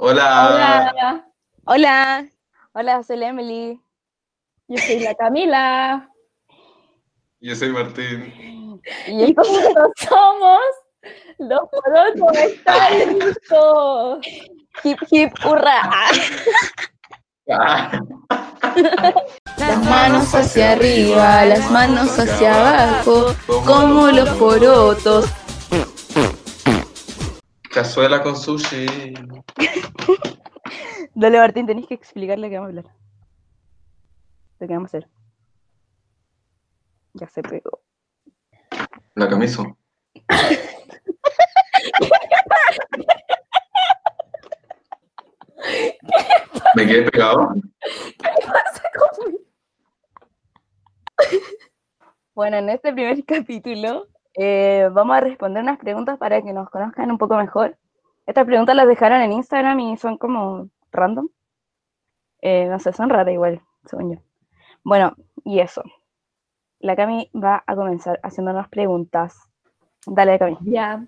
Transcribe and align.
Hola. 0.00 0.92
Hola, 0.94 1.24
Hola, 1.64 2.28
hola, 2.72 3.02
soy 3.02 3.16
la 3.16 3.28
Emily. 3.28 3.80
yo 4.68 4.78
soy 4.78 5.00
la 5.00 5.12
Camila. 5.16 6.08
Yo 7.40 7.56
soy 7.56 7.70
Martín. 7.70 8.80
Y 9.08 9.34
juntos 9.34 9.90
somos 9.96 10.60
los 11.38 11.60
porotos 11.68 12.36
estálicos. 12.38 14.20
hip 14.84 14.98
hip 15.10 15.32
hurra. 15.44 15.90
Las 19.56 19.84
manos 19.84 20.32
hacia 20.32 20.72
arriba, 20.72 21.44
las 21.44 21.68
manos 21.72 22.16
hacia 22.20 22.54
abajo, 22.54 23.34
como 23.66 24.06
los 24.12 24.28
porotos. 24.36 25.26
Cazuela 27.78 28.20
con 28.20 28.34
sushi. 28.34 29.14
Dale, 31.14 31.38
Martín, 31.38 31.64
tenés 31.64 31.86
que 31.86 31.94
explicarle 31.94 32.50
qué 32.50 32.58
vamos 32.58 32.66
a 32.66 32.70
hablar. 32.70 32.86
De 34.58 34.66
qué 34.66 34.74
vamos 34.74 34.92
a 34.92 34.98
hacer. 34.98 35.08
Ya 37.12 37.28
se 37.28 37.40
pegó. 37.40 37.80
La 39.14 39.28
camisa. 39.28 39.62
¿Me 46.74 46.84
quedé 46.84 47.08
pegado? 47.08 47.54
Bueno, 52.34 52.58
en 52.58 52.68
este 52.68 52.92
primer 52.92 53.24
capítulo 53.24 54.08
eh, 54.38 54.88
vamos 54.92 55.16
a 55.16 55.20
responder 55.20 55.64
unas 55.64 55.78
preguntas 55.78 56.16
para 56.16 56.40
que 56.42 56.52
nos 56.52 56.70
conozcan 56.70 57.10
un 57.10 57.18
poco 57.18 57.36
mejor. 57.36 57.76
Estas 58.24 58.46
preguntas 58.46 58.76
las 58.76 58.86
dejaron 58.86 59.20
en 59.20 59.32
Instagram 59.32 59.80
y 59.80 59.96
son 59.96 60.16
como 60.16 60.68
random. 60.92 61.28
Eh, 62.40 62.66
no 62.68 62.78
sé, 62.78 62.92
son 62.92 63.10
raras 63.10 63.32
igual, 63.32 63.60
según 63.84 64.14
yo. 64.14 64.20
Bueno, 64.84 65.16
y 65.44 65.58
eso. 65.58 65.82
La 66.78 66.94
Cami 66.94 67.30
va 67.34 67.64
a 67.66 67.74
comenzar 67.74 68.20
haciéndonos 68.22 68.68
preguntas. 68.68 69.36
Dale, 70.06 70.38
Cami. 70.38 70.56
Ya. 70.60 71.04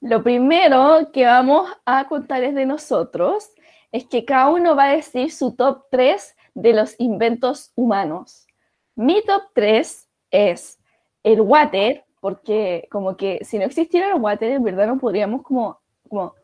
Lo 0.00 0.22
primero 0.22 1.10
que 1.12 1.26
vamos 1.26 1.70
a 1.84 2.08
contarles 2.08 2.54
de 2.54 2.64
nosotros 2.64 3.52
es 3.92 4.06
que 4.06 4.24
cada 4.24 4.48
uno 4.48 4.74
va 4.74 4.84
a 4.84 4.94
decir 4.94 5.30
su 5.30 5.54
top 5.54 5.84
3 5.90 6.34
de 6.54 6.72
los 6.72 6.98
inventos 6.98 7.72
humanos. 7.74 8.46
Mi 8.94 9.22
top 9.22 9.42
3 9.52 10.08
es 10.30 10.80
el 11.22 11.42
water, 11.42 12.06
porque 12.20 12.86
como 12.90 13.16
que 13.16 13.40
si 13.42 13.58
no 13.58 13.64
existiera 13.64 14.08
el 14.08 14.20
water, 14.20 14.50
en 14.52 14.62
verdad 14.62 14.86
no 14.86 14.98
podríamos 14.98 15.42
como, 15.42 15.80
como 16.08 16.34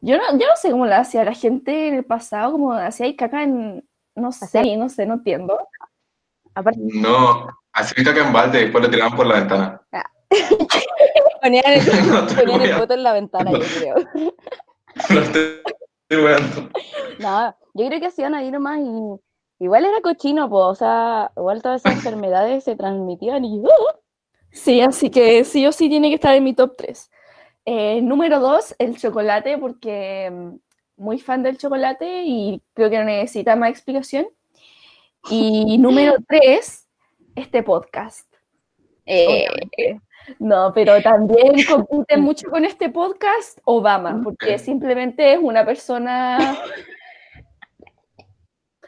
yo 0.00 0.16
no, 0.16 0.38
yo 0.38 0.46
no 0.46 0.56
sé 0.56 0.70
cómo 0.70 0.86
lo 0.86 0.94
hacía 0.94 1.24
la 1.24 1.34
gente 1.34 1.88
en 1.88 1.94
el 1.94 2.04
pasado, 2.04 2.52
como 2.52 2.72
hacía 2.72 3.06
ahí 3.06 3.16
caca 3.16 3.42
en, 3.42 3.88
no 4.14 4.32
sé, 4.32 4.76
no 4.76 4.88
sé, 4.88 5.06
no 5.06 5.14
entiendo. 5.14 5.58
Aparte, 6.54 6.80
No, 6.82 7.48
así 7.72 7.94
caca 8.04 8.26
en 8.26 8.32
balde 8.32 8.60
y 8.60 8.64
después 8.64 8.84
lo 8.84 8.90
tiraban 8.90 9.16
por 9.16 9.26
la 9.26 9.40
ventana. 9.40 9.82
ponían 11.42 11.64
el, 11.66 11.82
No 12.08 12.26
ponían 12.26 12.60
el 12.62 12.74
foto 12.74 12.94
en 12.94 13.02
la 13.02 13.12
ventana, 13.12 13.52
yo 13.52 13.58
creo. 13.58 13.94
No 15.10 15.20
estoy 15.20 15.60
estoy. 16.08 16.70
No, 17.18 17.56
yo 17.74 17.86
creo 17.88 17.98
que 17.98 18.06
hacían 18.06 18.34
ahí 18.34 18.50
nomás 18.52 18.78
y 18.78 19.64
igual 19.64 19.84
era 19.84 20.00
cochino, 20.02 20.48
pues, 20.48 20.64
o 20.64 20.74
sea, 20.76 21.32
igual 21.36 21.62
todas 21.62 21.80
esas 21.80 21.94
enfermedades 21.94 22.62
se 22.62 22.76
transmitían 22.76 23.44
y 23.44 23.58
¡uh! 23.58 23.68
Sí, 24.54 24.80
así 24.80 25.10
que 25.10 25.42
sí 25.44 25.66
o 25.66 25.72
sí 25.72 25.88
tiene 25.88 26.08
que 26.08 26.14
estar 26.14 26.34
en 26.34 26.44
mi 26.44 26.54
top 26.54 26.76
3. 26.76 27.10
número 28.02 28.38
2, 28.38 28.76
el 28.78 28.96
chocolate, 28.96 29.58
porque 29.58 30.30
mm, 30.32 30.54
muy 30.96 31.18
fan 31.18 31.42
del 31.42 31.58
chocolate 31.58 32.22
y 32.24 32.62
creo 32.72 32.88
que 32.88 32.98
no 32.98 33.04
necesita 33.04 33.56
más 33.56 33.70
explicación. 33.70 34.26
Y 35.28 35.76
número 35.78 36.14
3, 36.28 36.86
este 37.34 37.62
podcast. 37.64 38.32
Eh. 39.06 39.46
No, 40.38 40.72
pero 40.72 41.02
también 41.02 41.56
compite 41.68 42.16
mucho 42.16 42.48
con 42.48 42.64
este 42.64 42.88
podcast 42.90 43.58
Obama, 43.64 44.20
porque 44.22 44.58
simplemente 44.58 45.32
es 45.32 45.40
una 45.42 45.66
persona 45.66 46.38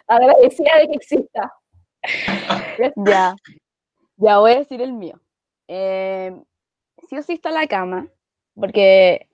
agradecida 0.06 0.78
de 0.78 0.86
que 0.86 0.94
exista. 0.94 1.52
Ya, 3.04 3.34
ya 4.16 4.38
voy 4.38 4.52
a 4.52 4.58
decir 4.58 4.80
el 4.80 4.92
mío. 4.92 5.20
Eh, 5.68 6.34
sí 7.08 7.18
o 7.18 7.22
sí 7.22 7.34
está 7.34 7.50
la 7.50 7.66
cama, 7.66 8.08
porque, 8.54 9.28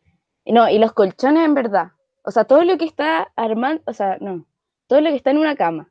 no, 0.47 0.69
y 0.69 0.79
los 0.79 0.93
colchones 0.93 1.45
en 1.45 1.55
verdad, 1.55 1.93
o 2.25 2.31
sea, 2.31 2.45
todo 2.45 2.65
lo 2.65 2.79
que 2.79 2.85
está 2.85 3.33
armando, 3.37 3.83
o 3.87 3.93
sea, 3.93 4.19
no, 4.21 4.47
todo 4.87 5.01
lo 5.01 5.11
que 5.11 5.17
está 5.17 5.31
en 5.31 5.39
una 5.39 5.57
cama, 5.57 5.91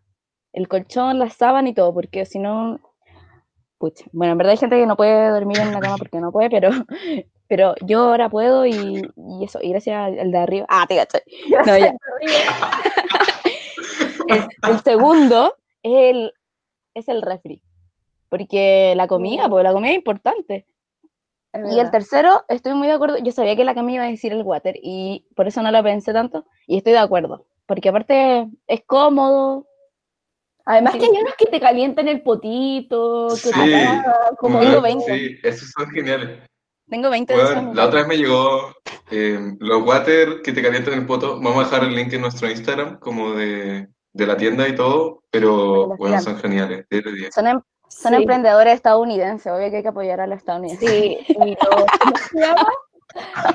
el 0.53 0.67
colchón, 0.67 1.19
la 1.19 1.29
sábana 1.29 1.69
y 1.69 1.73
todo, 1.73 1.93
porque 1.93 2.25
si 2.25 2.39
no, 2.39 2.79
pucha, 3.77 4.05
bueno, 4.11 4.33
en 4.33 4.37
verdad 4.37 4.51
hay 4.51 4.57
gente 4.57 4.77
que 4.77 4.85
no 4.85 4.97
puede 4.97 5.29
dormir 5.29 5.59
en 5.59 5.69
una 5.69 5.79
cama 5.79 5.97
porque 5.97 6.19
no 6.19 6.31
puede, 6.31 6.49
pero, 6.49 6.69
pero 7.47 7.75
yo 7.81 8.01
ahora 8.01 8.29
puedo 8.29 8.65
y, 8.65 9.01
y 9.15 9.43
eso, 9.43 9.59
y 9.61 9.69
gracias 9.71 9.97
al, 9.97 10.19
al 10.19 10.31
de 10.31 10.37
arriba, 10.37 10.65
ah, 10.69 10.85
te 10.87 10.97
caché, 10.97 11.23
no, 11.65 11.77
ya. 11.77 11.93
El, 14.27 14.47
el 14.69 14.79
segundo 14.81 15.55
es 15.83 16.15
el, 16.15 16.33
es 16.93 17.07
el 17.09 17.21
refri. 17.21 17.61
Porque 18.31 18.93
la 18.95 19.07
comida, 19.07 19.49
porque 19.49 19.63
la 19.65 19.73
comida 19.73 19.91
es 19.91 19.97
importante. 19.97 20.65
Es 21.51 21.75
Y 21.75 21.81
el 21.81 21.91
tercero, 21.91 22.45
estoy 22.47 22.73
muy 22.75 22.87
de 22.87 22.93
acuerdo. 22.93 23.17
Yo 23.17 23.33
sabía 23.33 23.57
que 23.57 23.65
la 23.65 23.75
Cami 23.75 23.95
iba 23.95 24.05
a 24.05 24.07
decir 24.07 24.31
el 24.31 24.41
water 24.43 24.75
y 24.81 25.27
por 25.35 25.49
eso 25.49 25.61
no 25.61 25.69
lo 25.69 25.83
pensé 25.83 26.13
tanto. 26.13 26.45
Y 26.65 26.77
estoy 26.77 26.93
de 26.93 26.99
acuerdo. 26.99 27.45
Porque 27.65 27.89
aparte 27.89 28.47
es 28.67 28.83
cómodo. 28.85 29.67
Además 30.63 30.93
Sí. 30.93 30.99
que 30.99 31.05
hay 31.07 31.21
unos 31.21 31.35
que 31.35 31.47
te 31.47 31.59
calientan 31.59 32.07
el 32.07 32.21
potito, 32.21 33.27
que 33.43 33.49
te 33.51 33.63
Sí, 33.65 33.69
da 33.71 34.31
como 34.39 34.59
Tengo 34.59 34.79
Bueno, 34.79 35.01
20. 35.01 35.13
Sí, 35.17 35.35
esos 35.43 35.69
son 35.71 35.89
geniales. 35.89 36.39
Tengo 36.89 37.09
20 37.09 37.33
de 37.33 37.39
esos 37.39 37.53
Bueno, 37.53 37.67
en 37.67 37.69
mi 37.71 37.75
la 37.75 37.85
otra 37.87 37.99
vez 37.99 38.07
me 38.07 38.17
llegó 38.17 38.73
eh, 39.11 39.39
los 39.59 39.83
water 39.85 40.41
que 40.41 40.53
te 40.53 40.61
calientan 40.61 40.93
el 40.93 41.05
poto. 41.05 41.35
Vamos 41.41 41.57
a 41.57 41.63
dejar 41.65 41.83
el 41.83 41.95
link 41.95 42.13
en 42.13 42.21
nuestro 42.21 42.49
Instagram, 42.49 42.97
como 42.99 43.33
de, 43.33 43.89
de 44.13 44.25
la 44.25 44.37
tienda 44.37 44.69
y 44.69 44.75
todo, 44.75 45.23
pero 45.29 45.97
bueno, 45.97 46.21
son 46.21 46.37
geniales. 46.37 46.85
10 46.89 47.03
de 47.03 47.11
10. 47.11 47.35
Son, 47.35 47.47
em- 47.47 47.61
son 47.91 48.13
Sí. 48.13 48.17
emprendedores 48.21 48.73
estadounidenses. 48.75 49.51
Obvio 49.51 49.69
que 49.69 49.77
hay 49.77 49.81
que 49.83 49.89
apoyar 49.89 50.21
a 50.21 50.27
los 50.27 50.37
estadounidenses. 50.37 50.89
Sí, 50.89 51.17
y 51.27 51.33
lo- 51.35 51.85
¿cómo 52.01 52.15
se 52.31 52.39
llama? 52.39 52.67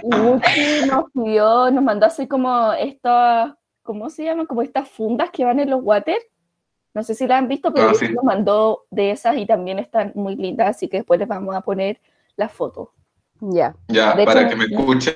Y 0.03 0.17
Gucci 0.17 0.87
nos 0.91 1.11
pidió, 1.13 1.71
nos 1.71 1.83
mandó 1.83 2.07
así 2.07 2.27
como 2.29 2.73
estas, 2.75 3.55
¿cómo 3.83 4.11
se 4.11 4.25
llama? 4.25 4.47
Como 4.47 4.63
estas 4.63 4.89
fundas 4.89 5.31
que 5.31 5.45
van 5.45 5.59
en 5.61 5.71
los 5.71 5.81
water. 5.83 6.19
No 6.93 7.03
sé 7.03 7.15
si 7.15 7.27
la 7.27 7.39
han 7.39 7.49
visto, 7.49 7.73
pero 7.73 7.87
Ah, 7.87 7.93
Gucci 7.93 8.07
sí. 8.09 8.13
nos 8.13 8.25
mandó 8.25 8.85
de 8.91 9.11
esas 9.11 9.37
y 9.39 9.47
también 9.47 9.79
están 9.79 10.13
muy 10.15 10.37
lindas, 10.37 10.69
así 10.77 10.89
que 10.89 10.99
después 10.99 11.19
les 11.19 11.29
vamos 11.29 11.55
a 11.55 11.61
poner 11.63 12.01
las 12.37 12.53
fotos. 12.53 12.89
Ya. 13.41 13.75
Ya, 13.89 14.15
De 14.15 14.25
para 14.25 14.41
hecho, 14.43 14.51
que 14.51 14.57
me 14.57 14.65
escuchen 14.65 15.15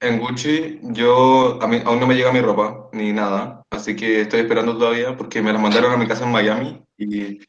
en 0.00 0.18
Gucci, 0.20 0.78
yo 0.82 1.58
a 1.60 1.66
mí 1.66 1.80
aún 1.84 1.98
no 2.00 2.06
me 2.06 2.14
llega 2.14 2.32
mi 2.32 2.40
ropa 2.40 2.88
ni 2.92 3.12
nada, 3.12 3.62
así 3.70 3.96
que 3.96 4.20
estoy 4.20 4.40
esperando 4.40 4.76
todavía 4.78 5.16
porque 5.16 5.42
me 5.42 5.52
las 5.52 5.60
mandaron 5.60 5.92
a 5.92 5.96
mi 5.96 6.06
casa 6.06 6.24
en 6.24 6.30
Miami 6.32 6.80
y, 6.96 7.40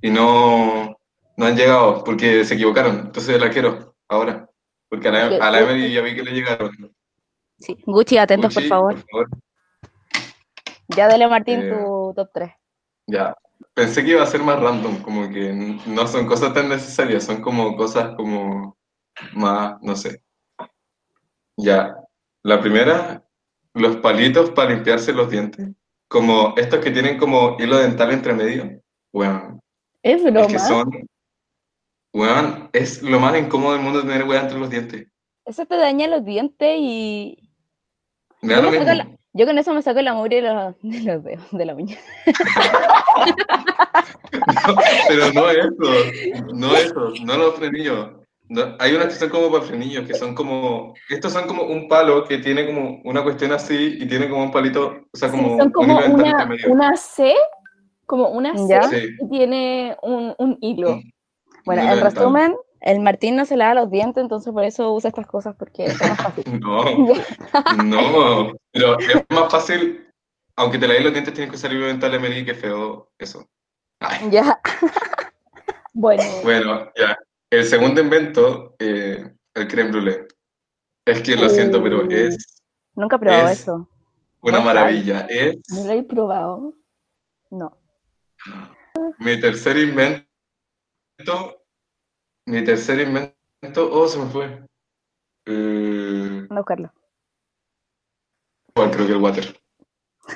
y 0.00 0.10
no, 0.10 0.96
no 1.36 1.46
han 1.46 1.56
llegado 1.56 2.04
porque 2.04 2.44
se 2.44 2.54
equivocaron, 2.54 2.98
entonces 3.06 3.40
la 3.40 3.50
quiero 3.50 3.94
ahora, 4.08 4.48
porque 4.88 5.08
a 5.08 5.12
la, 5.12 5.46
a 5.46 5.50
la 5.50 5.60
Emily 5.60 5.92
ya 5.92 6.02
vi 6.02 6.14
que 6.14 6.22
le 6.22 6.32
llegaron. 6.32 6.70
Sí. 7.58 7.76
Gucci, 7.84 8.18
atentos, 8.18 8.54
Gucci, 8.54 8.68
por 8.68 8.96
favor. 8.96 9.30
Ya 10.88 11.06
dale, 11.08 11.28
Martín, 11.28 11.60
Eh, 11.60 11.70
tu 11.70 12.12
top 12.14 12.30
3. 12.32 12.50
Ya, 13.06 13.36
pensé 13.74 14.04
que 14.04 14.10
iba 14.10 14.22
a 14.22 14.26
ser 14.26 14.42
más 14.42 14.60
random, 14.60 15.02
como 15.02 15.28
que 15.28 15.52
no 15.86 16.06
son 16.06 16.26
cosas 16.26 16.54
tan 16.54 16.68
necesarias, 16.68 17.24
son 17.24 17.40
como 17.42 17.76
cosas 17.76 18.14
como 18.16 18.76
más, 19.32 19.80
no 19.82 19.96
sé. 19.96 20.22
Ya, 21.56 21.96
la 22.42 22.60
primera, 22.60 23.24
los 23.74 23.96
palitos 23.96 24.50
para 24.50 24.70
limpiarse 24.70 25.12
los 25.12 25.30
dientes, 25.30 25.68
como 26.08 26.54
estos 26.56 26.80
que 26.80 26.90
tienen 26.90 27.18
como 27.18 27.56
hilo 27.58 27.78
dental 27.78 28.12
entre 28.12 28.32
medio. 28.32 28.80
Bueno, 29.12 29.60
Es 30.02 30.22
es 30.22 30.32
broma. 30.32 30.46
que 30.46 30.58
son, 30.58 30.90
weón, 32.12 32.70
es 32.72 33.02
lo 33.02 33.20
más 33.20 33.38
incómodo 33.38 33.72
del 33.72 33.82
mundo 33.82 34.02
tener 34.02 34.24
weá 34.24 34.42
entre 34.42 34.58
los 34.58 34.70
dientes. 34.70 35.06
Eso 35.44 35.66
te 35.66 35.76
daña 35.76 36.06
los 36.08 36.24
dientes 36.24 36.76
y. 36.78 37.50
Yo, 38.42 38.62
lo 38.62 38.70
la- 38.70 39.08
con 39.46 39.58
eso 39.58 39.74
me 39.74 39.82
saco 39.82 40.00
la 40.02 40.14
mugre 40.14 40.40
de 40.42 40.52
los, 40.54 40.74
de 40.82 41.00
los 41.02 41.24
dedos, 41.24 41.50
de 41.50 41.64
la 41.64 41.74
uña. 41.74 41.96
Pero 45.08 45.32
no 45.32 45.50
eso, 45.50 46.52
no 46.54 46.76
eso, 46.76 47.12
no 47.24 47.36
los 47.36 47.54
frenillos. 47.56 48.10
No, 48.50 48.76
hay 48.78 48.94
unas 48.94 49.08
que 49.08 49.14
son 49.14 49.28
como 49.28 49.50
para 49.52 49.62
frenillos, 49.64 50.06
que 50.06 50.14
son 50.14 50.34
como, 50.34 50.94
estos 51.10 51.32
son 51.34 51.46
como 51.46 51.64
un 51.64 51.86
palo 51.86 52.24
que 52.24 52.38
tiene 52.38 52.64
como 52.64 52.98
una 53.04 53.22
cuestión 53.22 53.52
así 53.52 53.98
y 54.00 54.08
tiene 54.08 54.26
como 54.28 54.42
un 54.44 54.50
palito, 54.50 55.02
o 55.12 55.16
sea, 55.16 55.28
Sí, 55.28 55.36
como 55.36 55.58
son 55.58 55.70
como 55.70 55.98
una, 55.98 56.48
una 56.68 56.96
C, 56.96 57.34
como 58.08 58.30
una 58.30 58.56
C 58.56 58.66
¿Ya? 58.68 58.82
Sí, 58.84 59.16
que 59.18 59.26
tiene 59.30 59.96
un, 60.02 60.34
un 60.38 60.58
hilo. 60.60 60.94
un 60.94 61.12
Bueno, 61.66 61.82
en 61.82 62.00
resumen, 62.00 62.56
el 62.80 63.00
Martín 63.00 63.36
no 63.36 63.44
se 63.44 63.56
lava 63.56 63.74
los 63.74 63.90
dientes, 63.90 64.22
entonces 64.22 64.52
por 64.52 64.64
eso 64.64 64.92
usa 64.92 65.08
estas 65.08 65.26
cosas, 65.26 65.54
porque 65.56 65.84
es 65.84 66.00
más 66.00 66.20
fácil. 66.20 66.44
No, 66.60 66.84
no, 67.84 68.52
pero 68.72 68.98
es 68.98 69.24
más 69.28 69.52
fácil, 69.52 70.08
aunque 70.56 70.78
te 70.78 70.88
laves 70.88 71.04
los 71.04 71.12
dientes, 71.12 71.34
tienes 71.34 71.50
que 71.50 71.56
usar 71.56 71.72
hilo 71.72 71.86
dental 71.86 72.14
Emily, 72.14 72.44
que 72.44 72.54
feo 72.54 73.10
eso. 73.18 73.46
Ay, 74.00 74.28
Ya, 74.30 74.58
Bueno, 75.92 76.22
bueno, 76.44 76.90
ya. 76.96 77.16
El 77.50 77.64
segundo 77.64 78.00
invento, 78.00 78.74
eh, 78.78 79.32
el 79.54 79.68
creme 79.68 79.90
brûlée. 79.90 80.26
Es 81.04 81.22
que 81.22 81.34
lo 81.36 81.48
siento, 81.48 81.82
pero 81.82 82.04
Uh. 82.04 82.10
es 82.10 82.62
nunca 82.94 83.16
he 83.16 83.18
probado 83.18 83.48
Es- 83.48 83.60
eso. 83.60 83.88
una 84.42 84.60
maravilla. 84.60 85.20
Es 85.28 85.56
no 85.70 85.84
lo 85.84 85.92
he 85.92 86.02
probado. 86.02 86.74
No. 87.50 87.76
Mi 89.18 89.40
tercer 89.40 89.76
invento. 89.78 90.26
Mi 92.46 92.64
tercer 92.64 93.00
invento. 93.00 93.90
Oh, 93.92 94.06
se 94.08 94.18
me 94.18 94.26
fue. 94.30 94.64
Eh, 95.46 96.46
a 96.50 96.54
buscarlo. 96.54 96.92
¿cuál? 98.74 98.90
creo 98.90 99.06
que 99.06 99.12
el 99.12 99.22
water. 99.22 99.60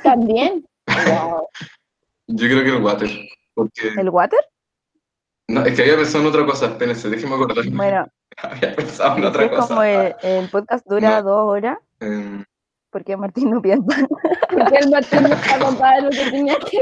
También. 0.02 0.64
Wow. 0.87 1.46
Yo 2.26 2.46
creo 2.49 2.62
que 2.64 2.69
el 2.76 2.82
water. 2.82 3.10
Porque. 3.54 3.88
¿El 3.96 4.08
water? 4.10 4.40
No, 5.49 5.64
es 5.64 5.75
que 5.76 5.82
había 5.82 5.96
pensado 5.96 6.25
en 6.25 6.31
otra 6.31 6.44
cosa. 6.46 6.66
Espérense, 6.66 7.08
déjeme 7.10 7.34
acordarme. 7.34 7.76
Bueno, 7.76 8.06
Había 8.43 8.75
pensado 8.75 9.16
en 9.16 9.22
es 9.25 9.28
otra 9.31 9.43
que 9.44 9.50
como 9.56 9.69
cosa. 9.69 10.06
el, 10.08 10.14
el 10.22 10.49
podcast 10.50 10.87
dura 10.87 11.20
No. 11.20 11.31
dos 11.31 11.49
horas, 11.50 11.78
Em, 12.00 12.44
porque 12.93 13.17
Martín 13.17 13.50
no 13.50 13.61
piensa. 13.62 14.06
Porque 14.50 14.77
el 14.77 14.91
Martín 14.91 15.23
no 15.23 15.29
está 15.35 15.59
contado 15.59 16.03
lo 16.03 16.11
que 16.11 16.31
tenía 16.31 16.56
que 16.59 16.79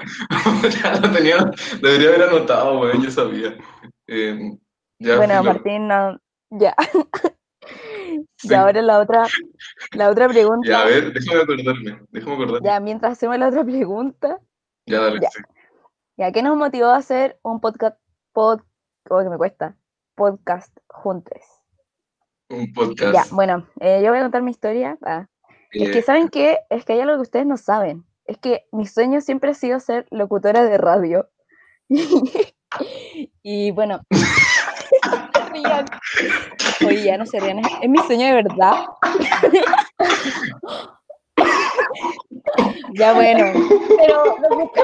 ya 0.82 0.98
lo 0.98 1.12
tenía, 1.12 1.36
debería 1.82 2.08
haber 2.08 2.22
anotado, 2.22 2.80
weón, 2.80 3.02
yo 3.02 3.10
sabía. 3.10 3.54
Ya, 4.98 5.16
bueno. 5.16 5.44
Martín 5.44 5.88
no. 5.88 6.18
Ya. 6.50 6.74
Sí. 8.36 8.48
Y 8.50 8.54
ahora 8.54 8.80
la 8.82 8.98
otra, 8.98 9.26
la 9.92 10.10
otra 10.10 10.26
pregunta. 10.26 10.66
Ya, 10.68 10.80
a 10.82 10.86
ver, 10.86 11.12
déjame 11.12 11.42
acordarme, 11.42 12.00
déjame 12.10 12.34
acordarme. 12.34 12.66
Ya, 12.66 12.80
mientras 12.80 13.12
hacemos 13.12 13.38
la 13.38 13.48
otra 13.48 13.64
pregunta, 13.64 14.38
Ya, 14.86 15.00
dale, 15.00 15.20
Ya. 15.20 15.28
sí. 15.30 15.42
ya, 16.16 16.32
¿qué 16.32 16.42
nos 16.42 16.56
motivó 16.56 16.86
a 16.86 16.96
hacer 16.96 17.38
un 17.42 17.60
podcast, 17.60 17.98
pod, 18.32 18.62
oh, 19.10 19.22
que 19.22 19.28
me 19.28 19.36
cuesta, 19.36 19.76
podcast 20.16 20.76
juntos? 20.88 21.59
Un 22.50 22.72
podcast. 22.72 23.14
Ya, 23.14 23.24
bueno, 23.30 23.66
eh, 23.80 24.00
yo 24.02 24.10
voy 24.10 24.18
a 24.18 24.22
contar 24.22 24.42
mi 24.42 24.50
historia. 24.50 24.98
Ah, 25.02 25.26
Es 25.70 25.90
que, 25.90 25.98
Eh, 26.00 26.02
¿saben 26.02 26.28
qué? 26.28 26.58
Es 26.68 26.84
que 26.84 26.94
hay 26.94 27.00
algo 27.00 27.14
que 27.16 27.22
ustedes 27.22 27.46
no 27.46 27.56
saben. 27.56 28.04
Es 28.24 28.38
que 28.38 28.64
mi 28.72 28.86
sueño 28.86 29.20
siempre 29.20 29.50
ha 29.50 29.54
sido 29.54 29.78
ser 29.80 30.06
locutora 30.10 30.64
de 30.64 30.78
radio. 30.78 31.28
y 33.42 33.70
bueno. 33.70 34.00
Oye, 36.86 37.02
ya 37.04 37.16
no 37.18 37.26
se 37.26 37.38
rían. 37.38 37.60
Es, 37.60 37.88
mi 37.88 37.98
sueño 37.98 38.26
de 38.26 38.32
verdad. 38.34 38.84
ya 42.94 43.12
bueno, 43.12 43.52
Pero 43.96 44.36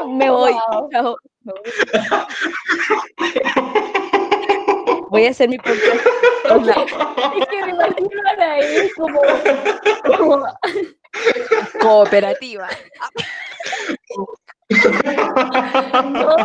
me 0.07 0.31
voy. 0.31 0.53
Chao, 0.93 1.17
me 1.43 1.53
voy. 1.53 1.63
Voy 5.17 5.27
a 5.27 5.31
hacer 5.31 5.49
mi 5.49 5.57
sola. 6.47 6.77
Es 7.41 7.47
que 7.47 7.65
me 7.65 7.71
imagino 7.71 8.21
a 8.27 8.33
Anaí 8.33 8.91
como, 8.91 9.21
como 10.19 10.47
Cooperativa. 11.81 12.69
no, 16.05 16.37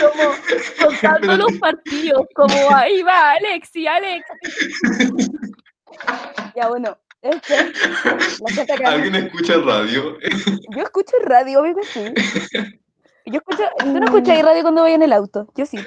como 0.00 0.34
contando 0.82 1.36
los 1.36 1.52
partidos, 1.58 2.26
como 2.34 2.74
ahí 2.74 3.02
va 3.02 3.32
Alexi, 3.32 3.86
Alex. 3.86 4.26
Ya 6.56 6.68
bueno, 6.68 6.98
este, 7.22 7.72
la 8.80 8.90
¿Alguien 8.90 9.14
escucha 9.14 9.58
radio? 9.58 10.18
Yo 10.74 10.82
escucho 10.82 11.16
radio, 11.24 11.60
obvio 11.60 11.76
que 11.76 11.84
sí. 11.84 12.14
Yo 13.26 13.38
escucho, 13.38 13.62
¿tú 13.78 13.86
no 13.86 14.04
escuchas 14.04 14.42
radio 14.42 14.62
cuando 14.62 14.82
voy 14.82 14.92
en 14.92 15.02
el 15.02 15.12
auto? 15.12 15.46
Yo 15.54 15.64
sí. 15.64 15.78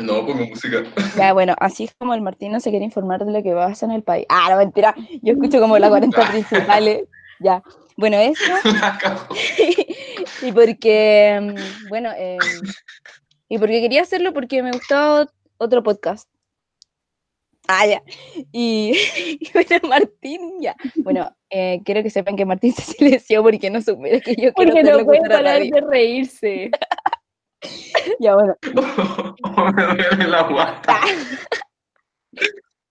No, 0.00 0.26
pongo 0.26 0.46
música. 0.46 0.82
Ya, 1.16 1.32
bueno, 1.32 1.54
así 1.58 1.84
es 1.84 1.94
como 1.94 2.14
el 2.14 2.20
Martín 2.20 2.52
no 2.52 2.60
se 2.60 2.70
quiere 2.70 2.84
informar 2.84 3.24
de 3.24 3.32
lo 3.32 3.42
que 3.42 3.52
pasa 3.52 3.86
en 3.86 3.92
el 3.92 4.02
país. 4.02 4.26
Ah, 4.28 4.48
no, 4.50 4.56
mentira. 4.56 4.94
Yo 5.22 5.34
escucho 5.34 5.60
como 5.60 5.78
las 5.78 5.90
40 5.90 6.28
principales. 6.30 7.04
Ya. 7.40 7.62
Bueno, 7.96 8.16
eso. 8.18 8.42
Y 10.42 10.52
porque, 10.52 11.38
mm, 11.40 11.88
bueno, 11.88 12.10
eh, 12.16 12.38
y 13.48 13.58
porque 13.58 13.80
quería 13.80 14.02
hacerlo 14.02 14.32
porque 14.32 14.62
me 14.62 14.72
gustaba 14.72 15.26
otro 15.58 15.82
podcast. 15.82 16.28
Ah, 17.66 17.86
ya. 17.86 18.02
Y, 18.52 18.94
y 19.40 19.50
bueno, 19.52 19.88
Martín, 19.88 20.60
ya. 20.60 20.76
Bueno, 20.96 21.34
eh, 21.48 21.80
quiero 21.84 22.02
que 22.02 22.10
sepan 22.10 22.36
que 22.36 22.44
Martín 22.44 22.74
se 22.74 22.82
silenció 22.82 23.42
porque 23.42 23.70
no 23.70 23.80
supiera 23.80 24.20
que 24.20 24.32
yo 24.32 24.52
quiero 24.52 24.72
Porque 24.72 24.82
no 24.82 25.04
puede 25.04 25.22
parar 25.22 25.62
de 25.62 25.80
reírse. 25.80 26.70
Ya, 28.20 28.34
bueno. 28.34 28.54
me 29.74 29.82
duele 30.04 30.28
la 30.28 30.42
guata. 30.42 31.00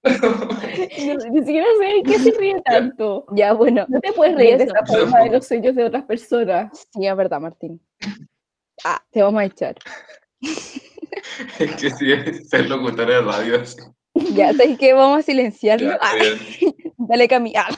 Ni, 0.03 1.15
ni 1.31 1.39
siquiera 1.45 1.65
sé 1.79 2.03
qué 2.05 2.19
se 2.19 2.31
ríe 2.37 2.61
tanto. 2.65 3.25
Ya, 3.31 3.53
bueno. 3.53 3.85
No 3.87 3.99
te 4.01 4.11
puedes 4.13 4.35
reír 4.35 4.57
de 4.57 4.65
esa 4.65 4.85
forma 4.85 5.19
de 5.23 5.29
los 5.29 5.47
sueños 5.47 5.75
de 5.75 5.85
otras 5.85 6.03
personas. 6.03 6.87
Sí, 6.93 7.05
es 7.07 7.15
verdad, 7.15 7.39
Martín. 7.39 7.79
Ah, 8.83 9.01
te 9.11 9.21
vamos 9.21 9.39
a 9.39 9.45
echar. 9.45 9.75
Es 10.41 11.75
que 11.75 11.89
sí, 11.91 12.11
es 12.11 12.49
ser 12.49 12.67
locutora 12.67 13.15
de 13.15 13.21
radio. 13.21 13.61
así. 13.61 13.77
Ya, 14.33 14.51
¿sabes 14.51 14.77
qué? 14.79 14.93
Vamos 14.93 15.19
a 15.19 15.21
silenciarlo. 15.21 15.91
Ya, 15.91 15.99
Ah, 16.01 16.13
dale, 16.97 17.27
Cami. 17.29 17.53
Ah. 17.55 17.69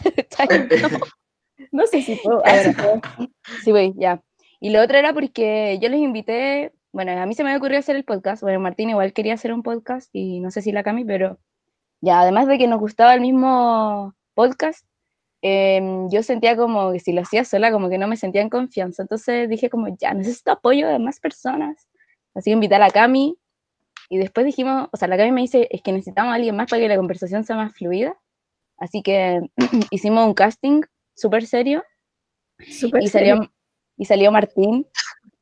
No 1.72 1.86
sé 1.86 2.02
si 2.02 2.16
puedo. 2.16 2.38
Ahora. 2.38 2.52
ah, 2.54 2.64
sí 2.64 2.72
puedo. 2.74 3.02
Sí, 3.66 3.72
voy, 3.72 3.94
ya. 3.98 4.24
Y 4.62 4.70
lo 4.72 4.82
otro 4.82 4.98
era 4.98 5.14
porque 5.14 5.78
yo 5.82 5.90
les 5.90 6.00
invité, 6.00 6.72
bueno, 6.96 7.12
a 7.12 7.26
mí 7.26 7.36
se 7.36 7.44
me 7.44 7.54
ocurrido 7.58 7.80
hacer 7.80 7.98
el 7.98 8.06
podcast, 8.06 8.42
bueno, 8.42 8.62
Martín 8.62 8.90
igual 8.90 9.12
quería 9.12 9.34
hacer 9.34 9.52
un 9.52 9.64
podcast 9.64 10.10
y 10.14 10.40
no 10.40 10.50
sé 10.50 10.62
si 10.62 10.72
la 10.72 10.82
Cami, 10.82 11.04
pero 11.04 11.38
ya, 12.00 12.22
además 12.22 12.48
de 12.48 12.58
que 12.58 12.70
nos 12.70 12.80
gustaba 12.80 13.14
el 13.14 13.20
mismo 13.20 14.16
podcast, 14.34 14.88
em, 15.42 16.10
yo 16.10 16.24
sentía 16.24 16.56
como 16.56 16.94
que 16.94 17.02
si 17.02 17.12
lo 17.12 17.22
hacía 17.22 17.44
sola, 17.44 17.70
como 17.70 17.90
que 17.90 17.98
no 17.98 18.08
me 18.08 18.16
sentía 18.16 18.42
en 18.42 18.50
confianza, 18.50 19.02
entonces 19.02 19.50
dije 19.50 19.70
como, 19.70 19.90
ya, 19.98 20.14
necesito 20.14 20.52
apoyo 20.52 20.88
de 20.88 20.98
más 21.00 21.20
personas, 21.20 21.90
así 22.34 22.52
que 22.52 22.54
invité 22.54 22.76
a 22.76 22.80
la 22.80 22.90
Cami 22.90 23.38
y 24.10 24.18
después 24.18 24.46
dijimos, 24.46 24.88
o 24.94 24.96
sea, 24.96 25.10
la 25.10 25.18
Cami 25.18 25.34
me 25.34 25.42
dice, 25.42 25.68
es 25.72 25.82
que 25.82 25.92
necesitamos 25.92 26.32
a 26.32 26.36
alguien 26.36 26.56
más 26.56 26.70
para 26.70 26.82
que 26.82 26.88
la 26.88 26.96
conversación 26.96 27.44
sea 27.44 27.58
más 27.58 27.74
fluida, 27.74 28.18
así 28.78 29.02
que 29.02 29.42
hicimos 29.92 30.26
un 30.26 30.34
casting 30.34 30.82
súper 31.14 31.46
serio 31.46 31.84
Súper 32.72 33.04
y 33.04 33.08
serio. 33.08 33.36
salió, 33.36 33.54
y 33.98 34.06
salió 34.06 34.32
Martín, 34.32 34.88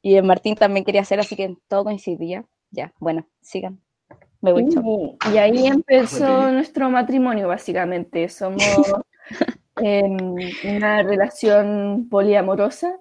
y 0.04 0.18
el 0.18 0.24
Martín 0.24 0.56
también 0.56 0.84
quería 0.84 1.02
hacer, 1.02 1.20
así 1.22 1.38
que 1.38 1.56
todo 1.70 1.86
coincidía. 1.86 2.44
Ya, 2.72 2.94
bueno, 3.00 3.26
sigan. 3.42 3.80
Me 4.42 4.52
voy. 4.52 4.68
Y, 5.34 5.38
ahí 5.38 5.68
empezó 5.68 6.52
nuestro 6.52 6.90
matrimonio, 6.90 7.48
básicamente. 7.48 8.28
Somos 8.28 8.62
em, 9.78 10.36
una 10.76 11.02
relación 11.02 12.08
poliamorosa. 12.12 13.00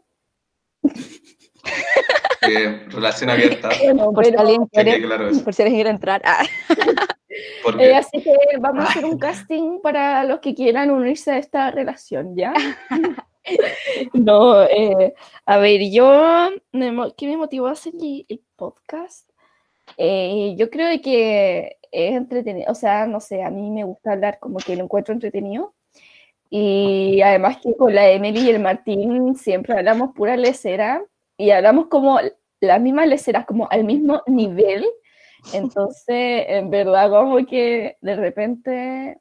Eh, 2.45 2.89
relación 2.89 3.31
abierta. 3.31 3.69
Bueno, 3.85 4.13
Por 4.13 4.25
si 4.25 4.35
alguien 4.35 4.67
quiere, 4.67 5.01
claro 5.01 5.31
por 5.45 5.55
si 5.55 5.63
alguien 5.63 5.77
quiere 5.77 5.91
entrar. 5.91 6.21
Ah, 6.25 6.45
eh, 7.79 7.95
así 7.95 8.21
que 8.21 8.35
vamos 8.59 8.85
a 8.85 8.89
hacer 8.89 9.05
un 9.05 9.17
casting 9.17 9.81
para 9.81 10.25
los 10.25 10.41
que 10.41 10.53
quieran 10.53 10.91
unirse 10.91 11.31
a 11.31 11.39
esta 11.39 11.71
relación, 11.71 12.35
¿ya? 12.35 12.53
No, 14.15 14.63
eh, 14.65 15.15
a 15.47 15.59
ver, 15.59 15.81
yo, 15.91 16.51
¿qué 17.17 17.27
me 17.27 17.37
motivó 17.37 17.67
a 17.67 17.73
hacer 17.73 17.93
el, 18.01 18.25
el 18.29 18.41
podcast? 18.57 19.29
Eh, 19.97 20.55
yo 20.57 20.71
creo 20.71 21.01
que 21.03 21.79
es 21.91 22.15
entretenido, 22.15 22.71
o 22.71 22.75
sea, 22.75 23.07
no 23.07 23.21
sé, 23.21 23.43
a 23.43 23.51
mí 23.51 23.71
me 23.71 23.85
gusta 23.85 24.13
hablar 24.13 24.39
como 24.39 24.59
que 24.59 24.77
lo 24.77 24.85
encuentro 24.85 25.13
entretenido. 25.15 25.75
Y 26.51 27.23
además 27.23 27.59
que 27.63 27.75
con 27.77 27.95
la 27.95 28.11
Emily 28.11 28.41
y 28.41 28.51
el 28.51 28.61
Martín 28.61 29.37
siempre 29.37 29.75
hablamos 29.75 30.15
pura 30.15 30.37
lecera 30.37 31.03
y 31.39 31.51
hablamos 31.51 31.87
como 31.87 32.21
las 32.61 32.81
mismas 32.81 33.09
leceras, 33.09 33.47
como 33.47 33.69
al 33.71 33.85
mismo 33.85 34.23
nivel. 34.27 34.87
Entonces, 35.53 36.45
en 36.49 36.71
verdad, 36.71 37.11
como 37.11 37.45
que 37.47 37.97
de 38.01 38.17
repente 38.17 39.19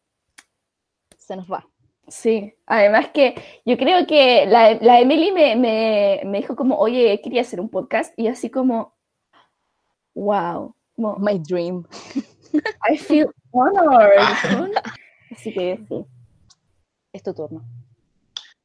se 1.17 1.35
nos 1.35 1.49
va. 1.51 1.65
Sí, 2.11 2.53
además 2.65 3.07
que 3.13 3.35
yo 3.65 3.77
creo 3.77 4.05
que 4.05 4.45
la, 4.45 4.73
la 4.81 4.99
Emily 4.99 5.31
me, 5.31 5.55
me, 5.55 6.21
me 6.25 6.39
dijo 6.39 6.57
como, 6.57 6.75
oye, 6.77 7.21
quería 7.23 7.39
hacer 7.39 7.61
un 7.61 7.69
podcast 7.69 8.13
y 8.19 8.27
así 8.27 8.49
como, 8.49 8.97
wow, 10.13 10.75
como, 10.93 11.15
My 11.19 11.39
dream. 11.39 11.85
I 12.91 12.97
feel 12.97 13.29
honored. 13.51 14.19
¿no? 14.51 14.67
Así 15.31 15.53
que 15.53 15.79
sí. 15.87 16.05
Es 17.13 17.23
tu 17.23 17.33
turno. 17.33 17.63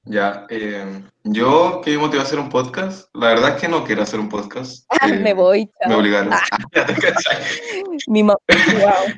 Ya, 0.02 0.44
eh, 0.50 1.02
yo 1.22 1.80
que 1.84 1.92
me 1.92 1.98
motivó 1.98 2.22
a 2.22 2.24
hacer 2.24 2.40
un 2.40 2.48
podcast, 2.48 3.08
la 3.14 3.28
verdad 3.28 3.50
es 3.50 3.60
que 3.60 3.68
no 3.68 3.84
quiero 3.84 4.02
hacer 4.02 4.18
un 4.18 4.28
podcast. 4.28 4.84
Ah, 5.00 5.08
eh, 5.08 5.20
me 5.20 5.34
voy, 5.34 5.70
Me 5.84 5.88
chao. 5.90 5.98
obligaron. 6.00 6.30
Cachai. 6.72 7.44
Mi 8.08 8.24
ma- 8.24 8.34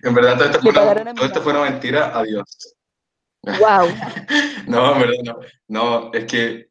En 0.02 0.14
verdad, 0.14 0.37
todo 0.37 0.44
esto, 0.50 0.61
fue 0.61 0.70
una, 0.70 1.14
todo 1.14 1.26
esto 1.26 1.40
fue 1.40 1.52
una 1.52 1.62
mentira. 1.70 2.12
Adiós. 2.14 2.75
Wow. 3.45 3.88
No, 4.66 4.92
en 4.95 5.00
verdad 5.00 5.14
no. 5.25 5.38
No, 5.68 6.12
es 6.12 6.25
que 6.26 6.68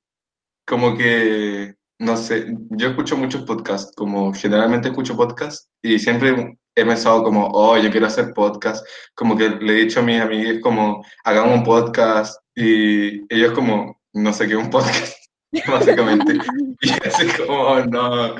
como 0.68 0.96
que, 0.96 1.74
no 2.00 2.16
sé, 2.18 2.54
yo 2.72 2.90
escucho 2.90 3.18
muchos 3.18 3.44
podcasts, 3.44 3.92
como 3.96 4.34
generalmente 4.34 4.90
escucho 4.90 5.16
podcasts 5.16 5.70
y 5.82 5.98
siempre 5.98 6.58
he 6.76 6.86
pensado 6.86 7.24
como, 7.24 7.48
oh, 7.54 7.78
yo 7.78 7.90
quiero 7.90 8.06
hacer 8.06 8.34
podcast. 8.34 8.86
Como 9.16 9.36
que 9.36 9.50
le 9.50 9.74
he 9.74 9.86
dicho 9.86 10.02
a 10.02 10.04
mis 10.04 10.22
amigos 10.22 10.62
como, 10.62 11.04
hagamos 11.24 11.56
un 11.58 11.64
podcast 11.64 12.40
y 12.56 13.22
ellos 13.34 13.54
como, 13.54 14.00
no 14.14 14.34
sé 14.34 14.48
qué 14.48 14.56
un 14.56 14.70
podcast, 14.70 15.18
básicamente. 15.68 16.38
Y 16.82 16.92
así 17.08 17.26
como, 17.38 17.60
"Oh, 17.60 17.84
no. 17.86 18.36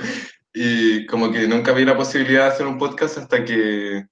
Y 0.54 1.08
como 1.08 1.32
que 1.32 1.48
nunca 1.48 1.72
vi 1.72 1.86
la 1.86 1.98
posibilidad 1.98 2.44
de 2.44 2.50
hacer 2.54 2.68
un 2.68 2.78
podcast 2.78 3.18
hasta 3.18 3.44
que, 3.44 4.06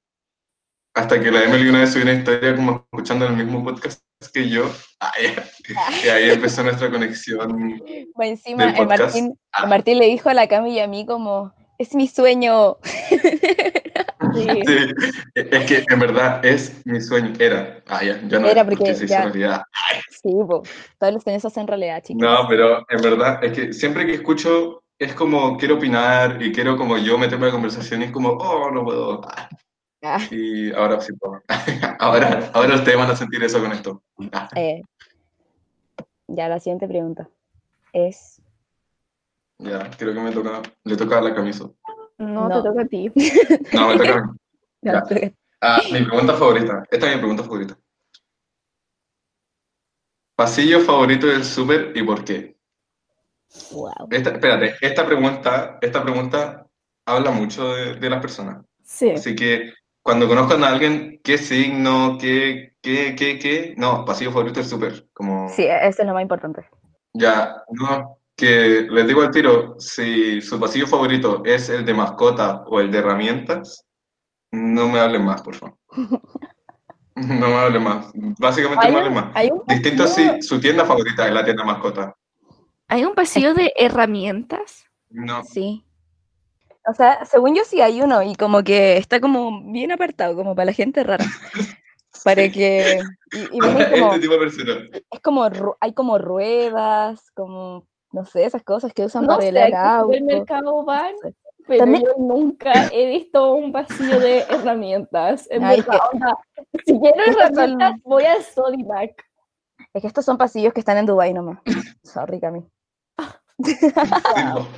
hasta 0.95 1.21
que 1.21 1.29
la 1.31 1.43
Emily 1.43 1.69
una 1.69 1.81
vez 1.81 1.91
subió 1.91 2.05
una 2.05 2.13
historia 2.13 2.55
como 2.55 2.87
escuchando 2.91 3.27
el 3.27 3.35
mismo 3.35 3.63
podcast 3.63 4.04
que 4.33 4.49
yo. 4.49 4.69
Ah. 4.99 5.11
Y 6.03 6.07
ahí 6.09 6.29
empezó 6.31 6.63
nuestra 6.63 6.89
conexión. 6.89 7.79
Va 8.19 8.25
Encima, 8.25 8.65
el. 8.71 8.87
Martín, 8.87 9.37
Ah. 9.51 9.63
el 9.63 9.69
Martín 9.69 9.99
le 9.99 10.07
dijo 10.07 10.29
a 10.29 10.33
la 10.33 10.47
Cami 10.47 10.73
y 10.73 10.79
a 10.79 10.87
mí 10.87 11.05
como, 11.05 11.53
es 11.77 11.93
mi 11.95 12.07
sueño. 12.07 12.77
Sí. 14.33 14.41
Sí, 14.67 14.93
es 15.35 15.65
que 15.65 15.85
en 15.89 15.99
verdad 15.99 16.43
es 16.45 16.85
mi 16.85 16.99
sueño. 16.99 17.31
Era. 17.39 17.81
Ah, 17.87 18.03
ya, 18.03 18.19
ya 18.27 18.39
no 18.39 18.47
Era 18.49 18.61
es, 18.63 18.67
porque 18.67 18.93
se 18.93 19.05
hizo 19.05 19.13
ya- 19.13 19.21
realidad. 19.23 19.61
Sí, 20.09 20.29
po. 20.45 20.61
todos 20.99 21.13
los 21.13 21.23
sueños 21.23 21.41
se 21.41 21.47
hacen 21.47 21.67
realidad, 21.67 22.03
chicos. 22.03 22.21
No, 22.21 22.45
pero 22.49 22.85
en 22.89 23.01
verdad 23.01 23.41
es 23.41 23.53
que 23.53 23.71
siempre 23.71 24.05
que 24.05 24.15
escucho 24.15 24.81
es 24.99 25.13
como 25.13 25.55
quiero 25.57 25.75
opinar 25.75 26.41
y 26.41 26.51
quiero 26.51 26.75
como 26.75 26.97
yo 26.97 27.17
meterme 27.17 27.45
a 27.45 27.47
la 27.47 27.53
conversación 27.53 28.01
y 28.01 28.05
es 28.05 28.11
como, 28.11 28.29
oh, 28.31 28.69
no 28.71 28.83
puedo. 28.83 29.21
Ah, 30.07 30.19
Y 30.29 30.71
ahora 30.73 31.01
sí 31.01 31.13
ahora, 31.99 32.51
ahora 32.53 32.75
ustedes 32.75 32.97
van 32.97 33.09
a 33.09 33.15
sentir 33.15 33.43
eso 33.43 33.59
con 33.59 33.71
esto. 33.71 34.03
Eh, 34.55 34.81
Ya, 36.27 36.47
la 36.47 36.59
siguiente 36.59 36.87
pregunta 36.87 37.27
es... 37.93 38.41
ya, 39.57 39.89
creo 39.97 40.13
que 40.13 40.19
me 40.19 40.31
toca, 40.31 40.61
le 40.83 40.95
toca 40.95 41.21
la 41.21 41.33
camisa. 41.33 41.69
No, 42.17 42.47
No. 42.49 42.61
te 42.61 42.69
toca 42.69 42.81
a 42.81 42.85
ti. 42.85 43.11
No, 43.73 43.87
me 43.89 43.97
toca 43.97 44.17
a 44.19 44.21
mí. 44.25 44.37
Ah, 45.61 45.81
mi 45.91 46.03
pregunta 46.03 46.33
favorita. 46.35 46.83
Esta 46.91 47.07
es 47.07 47.13
mi 47.15 47.19
pregunta 47.21 47.43
favorita. 47.43 47.75
Pasillo 50.35 50.81
favorito 50.81 51.25
del 51.27 51.43
súper 51.43 51.91
y 51.95 52.03
por 52.03 52.23
qué. 52.23 52.55
Wow. 53.71 54.09
Esta, 54.11 54.31
espérate, 54.31 54.75
esta 54.81 55.05
pregunta, 55.05 55.79
esta 55.81 56.03
pregunta 56.03 56.67
habla 57.05 57.31
mucho 57.31 57.73
de, 57.73 57.95
de 57.95 58.09
las 58.09 58.21
personas. 58.21 58.63
Sí. 58.83 59.09
Así 59.11 59.35
que 59.35 59.73
cuando 60.05 60.27
conozcan 60.27 60.63
a 60.63 60.67
alguien, 60.67 61.19
¿qué 61.23 61.35
signo, 61.39 62.17
qué, 62.21 62.75
qué, 62.79 63.15
qué, 63.17 63.39
qué? 63.39 63.73
No, 63.75 64.05
pasillo 64.05 64.31
favorito 64.31 64.59
del 64.59 64.69
súper. 64.69 65.07
Como, 65.13 65.49
Sí, 65.49 65.63
eso 65.65 66.01
es 66.03 66.07
lo 66.07 66.13
más 66.13 66.21
importante. 66.21 66.63
ya, 67.13 67.55
no, 67.71 68.19
que 68.35 68.85
les 68.87 69.07
digo 69.07 69.23
al 69.23 69.31
tiro, 69.31 69.79
si 69.79 70.41
su 70.41 70.59
pasillo 70.59 70.85
favorito 70.85 71.41
es 71.43 71.69
el 71.69 71.83
de 71.85 71.93
mascota 71.95 72.61
o 72.67 72.79
el 72.79 72.91
de 72.91 72.99
herramientas, 72.99 73.83
no 74.51 74.87
me 74.89 74.99
hablen 74.99 75.25
más, 75.25 75.41
por 75.41 75.55
favor. 75.55 75.75
No 77.15 77.47
me 77.47 77.55
hablen 77.55 77.81
más. 77.81 78.11
Básicamente 78.37 78.85
no 78.87 78.91
me 78.91 78.97
hablen 78.99 79.13
más. 79.13 79.31
hay 79.35 79.49
un 79.49 79.63
Distinto 79.65 80.03
pasillo- 80.03 80.33
si 80.35 80.41
su 80.41 80.59
tienda 80.59 80.83
favorita 80.83 81.25
es 81.25 81.33
la 81.33 81.45
tienda 81.45 81.63
mascota. 81.63 82.13
hay 82.89 83.05
un 83.05 83.15
pasillo 83.15 83.53
de 83.53 83.71
herramientas. 83.77 84.85
No, 85.09 85.41
Sí. 85.45 85.85
O 86.87 86.93
sea, 86.93 87.25
según 87.25 87.55
yo 87.55 87.63
sí 87.65 87.81
hay 87.81 88.01
uno 88.01 88.21
y 88.21 88.35
como 88.35 88.63
que 88.63 88.97
está 88.97 89.19
como 89.19 89.61
bien 89.71 89.91
apartado, 89.91 90.35
como 90.35 90.55
para 90.55 90.67
la 90.67 90.73
gente 90.73 91.03
rara. 91.03 91.25
Para 92.23 92.49
que... 92.49 93.01
Y, 93.33 93.39
y 93.57 93.59
viene 93.59 93.89
como, 93.91 94.13
este 94.13 94.19
tipo 94.21 94.37
de 94.37 95.03
es 95.11 95.19
como, 95.21 95.47
hay 95.81 95.93
como 95.93 96.17
ruedas, 96.17 97.29
como, 97.35 97.85
no 98.13 98.25
sé, 98.25 98.45
esas 98.45 98.63
cosas 98.63 98.93
que 98.93 99.03
usan 99.05 99.23
No 99.25 99.37
para 99.37 99.43
aquí 99.65 100.15
en 100.17 100.29
el 100.29 100.37
mercado 100.37 100.83
van, 100.85 101.13
no 101.21 101.29
sé. 101.29 101.35
pero 101.67 101.79
También- 101.79 102.03
yo 102.05 102.13
nunca 102.17 102.71
he 102.91 103.05
visto 103.07 103.53
un 103.53 103.71
pasillo 103.71 104.19
de 104.19 104.39
herramientas. 104.49 105.47
En 105.51 105.63
Ay, 105.65 105.83
onda, 106.13 106.37
si 106.85 106.97
quiero 106.99 107.15
Estas 107.25 107.35
son- 107.49 107.57
herramientas, 107.57 108.01
voy 108.03 108.23
al 108.23 108.41
Sodimac. 108.41 109.11
Es 109.93 110.01
que 110.01 110.07
estos 110.07 110.25
son 110.25 110.37
pasillos 110.37 110.73
que 110.73 110.79
están 110.79 110.97
en 110.97 111.05
Dubái 111.05 111.33
nomás. 111.33 111.59
Sorry, 112.03 112.39
Cami. 112.39 112.63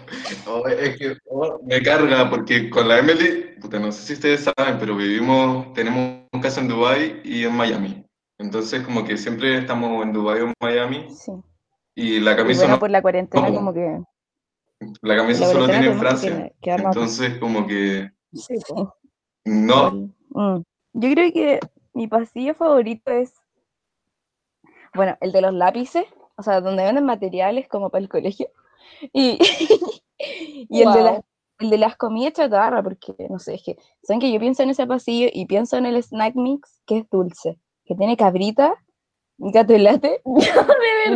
Es 0.70 0.98
que 0.98 1.18
oh, 1.26 1.60
me 1.64 1.82
carga 1.82 2.30
porque 2.30 2.70
con 2.70 2.88
la 2.88 3.00
Emily, 3.00 3.56
puta, 3.60 3.80
no 3.80 3.92
sé 3.92 4.04
si 4.04 4.14
ustedes 4.14 4.44
saben, 4.56 4.78
pero 4.80 4.96
vivimos, 4.96 5.74
tenemos 5.74 6.28
un 6.32 6.42
casa 6.42 6.62
en 6.62 6.68
Dubai 6.68 7.22
y 7.24 7.44
en 7.44 7.56
Miami. 7.56 8.06
Entonces 8.38 8.84
como 8.84 9.04
que 9.04 9.18
siempre 9.18 9.58
estamos 9.58 10.04
en 10.04 10.14
Dubai 10.14 10.42
o 10.42 10.48
en 10.48 10.54
Miami 10.62 11.08
Sí. 11.10 11.32
y 11.96 12.20
la 12.20 12.34
Y 12.34 12.36
camisa 12.36 12.62
bueno, 12.62 12.76
no, 12.76 12.80
por 12.80 12.90
la 12.92 13.02
cuarentena 13.02 13.50
no, 13.50 13.56
como 13.56 13.74
que... 13.74 14.00
la 15.02 15.16
camisa 15.16 15.48
la 15.48 15.52
solo 15.54 15.66
tiene 15.66 15.88
en 15.88 15.94
que 15.94 16.00
Francia. 16.00 16.52
Entonces 16.62 17.38
como 17.40 17.66
que 17.66 18.12
Sí, 18.34 18.56
no, 19.46 20.12
Mm. 20.38 20.62
Yo 20.94 21.12
creo 21.12 21.34
que 21.34 21.60
mi 21.94 22.08
pasillo 22.08 22.54
favorito 22.54 23.10
es, 23.12 23.34
bueno, 24.94 25.18
el 25.22 25.32
de 25.32 25.42
los 25.42 25.54
lápices, 25.54 26.06
o 26.36 26.44
sea, 26.44 26.62
donde 26.62 26.84
venden 26.84 27.06
materiales 27.06 27.68
como 27.68 27.90
para 27.90 28.04
el 28.04 28.10
colegio. 28.10 28.50
Y, 29.14 29.38
y 30.70 30.82
el, 30.82 30.94
de 30.94 31.02
las, 31.02 31.14
Wow. 31.14 31.24
el 31.60 31.70
de 31.70 31.78
las 31.78 31.96
comidas 31.98 32.34
chatarra, 32.34 32.84
porque 32.84 33.14
no 33.30 33.40
sé, 33.40 33.56
es 33.56 33.64
que, 33.64 33.78
¿saben 34.04 34.20
que 34.20 34.32
yo 34.32 34.40
pienso 34.40 34.64
en 34.64 34.70
ese 34.70 34.86
pasillo 34.88 35.28
y 35.32 35.46
pienso 35.46 35.78
en 35.78 35.86
el 35.86 35.98
snack 36.02 36.36
mix, 36.36 36.82
que 36.86 37.00
es 37.00 37.10
dulce, 37.10 37.60
que 37.86 37.96
tiene 37.96 38.16
cabrita, 38.18 38.76
gato 39.38 39.74
y 39.74 39.78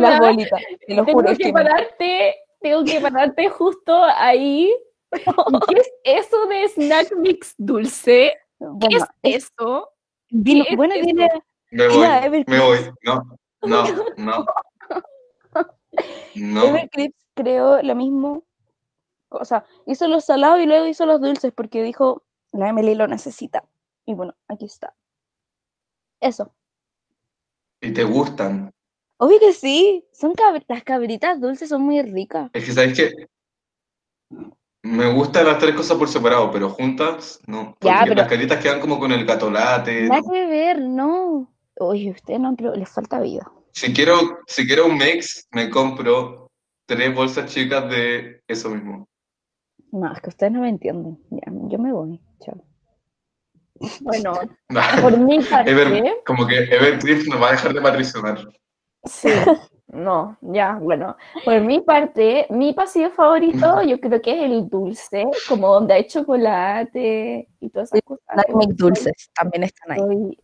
verdad 0.00 0.20
bolitas. 0.20 0.62
Te 0.86 0.94
lo 0.94 1.04
tengo 1.04 1.18
juro, 1.20 1.30
es 1.32 1.38
que 1.38 1.44
que 1.44 1.52
me- 1.52 1.62
pararte, 1.64 2.36
tengo 2.60 2.84
que 2.84 3.00
pararte 3.00 3.48
justo 3.48 4.02
ahí. 4.04 4.72
¿Qué 5.68 5.74
es 5.76 5.92
eso 6.04 6.46
de 6.46 6.68
snack 6.68 7.14
mix 7.16 7.54
dulce? 7.58 8.32
¿Qué 8.58 8.66
bueno, 8.88 9.06
es 9.22 9.42
eso? 9.44 9.88
vino- 10.30 10.64
¿qué 10.64 10.70
es 10.70 10.76
bueno, 10.76 10.94
eso? 10.94 11.04
tiene, 11.04 11.28
me 11.70 11.88
voy, 11.88 12.44
me 12.46 12.60
voy, 12.60 12.78
no, 13.02 13.22
no, 13.62 13.84
no, 14.16 14.46
no. 16.36 16.72
Creó 17.34 17.82
lo 17.82 17.94
mismo, 17.94 18.44
o 19.30 19.44
sea, 19.44 19.64
hizo 19.86 20.06
los 20.08 20.24
salados 20.26 20.60
y 20.60 20.66
luego 20.66 20.86
hizo 20.86 21.06
los 21.06 21.20
dulces 21.20 21.52
porque 21.54 21.82
dijo, 21.82 22.22
la 22.52 22.68
Emily 22.68 22.94
lo 22.94 23.06
necesita. 23.08 23.64
Y 24.04 24.14
bueno, 24.14 24.34
aquí 24.48 24.66
está. 24.66 24.94
Eso. 26.20 26.52
Y 27.80 27.92
te 27.92 28.04
gustan. 28.04 28.70
Obvio 29.16 29.38
que 29.40 29.52
sí, 29.52 30.04
son 30.12 30.34
cab- 30.34 30.64
las 30.68 30.82
cabritas 30.84 31.40
dulces 31.40 31.68
son 31.68 31.82
muy 31.82 32.02
ricas. 32.02 32.50
Es 32.52 32.64
que, 32.64 32.72
¿sabes 32.72 32.96
qué? 32.96 33.26
Me 34.82 35.12
gustan 35.12 35.46
las 35.46 35.58
tres 35.58 35.74
cosas 35.76 35.96
por 35.96 36.08
separado, 36.08 36.50
pero 36.50 36.68
juntas, 36.70 37.40
no. 37.46 37.76
Porque 37.78 37.86
Ya, 37.86 38.00
pero- 38.02 38.14
las 38.16 38.28
caritas 38.28 38.60
quedan 38.62 38.80
como 38.80 38.98
con 38.98 39.12
el 39.12 39.24
catolate. 39.24 40.08
Nada 40.08 40.22
que 40.30 40.46
ver, 40.46 40.80
no. 40.80 41.48
Oye, 41.78 42.10
usted 42.10 42.38
no, 42.38 42.54
pero 42.56 42.74
les 42.74 42.88
falta 42.88 43.20
vida. 43.20 43.50
Si 43.72 43.92
quiero, 43.94 44.14
si 44.46 44.66
quiero 44.66 44.86
un 44.86 44.98
mix, 44.98 45.46
me 45.52 45.70
compro 45.70 46.41
tres 46.94 47.14
bolsas 47.14 47.52
chicas 47.52 47.88
de 47.88 48.42
eso 48.46 48.70
mismo. 48.70 49.08
No, 49.90 50.12
es 50.12 50.20
que 50.20 50.30
ustedes 50.30 50.52
no 50.52 50.60
me 50.60 50.68
entienden. 50.68 51.18
Ya, 51.30 51.52
yo 51.68 51.78
me 51.78 51.92
voy. 51.92 52.20
Chao. 52.40 52.62
Bueno, 54.00 54.34
por 55.02 55.18
mi 55.18 55.40
parte, 55.40 55.70
Ever, 55.70 56.22
como 56.24 56.46
que 56.46 56.56
Evercrisp 56.56 57.28
nos 57.28 57.42
va 57.42 57.48
a 57.48 57.52
dejar 57.52 57.74
de 57.74 57.80
patrocinar. 57.80 58.38
sí, 59.04 59.28
no, 59.88 60.38
ya, 60.40 60.74
bueno, 60.74 61.16
por 61.44 61.60
mi 61.62 61.80
parte, 61.80 62.46
mi 62.50 62.72
pasillo 62.74 63.10
favorito 63.10 63.82
yo 63.82 63.98
creo 63.98 64.22
que 64.22 64.32
es 64.32 64.50
el 64.50 64.68
dulce, 64.68 65.26
como 65.48 65.68
donde 65.74 65.94
hay 65.94 66.06
chocolate 66.06 67.48
y 67.60 67.70
todas 67.70 67.92
esas 67.92 68.02
cosas. 68.02 68.44
Que 68.46 68.74
dulces 68.74 69.30
también 69.34 69.64
están 69.64 69.92
ahí. 69.92 69.98
Soy 69.98 70.38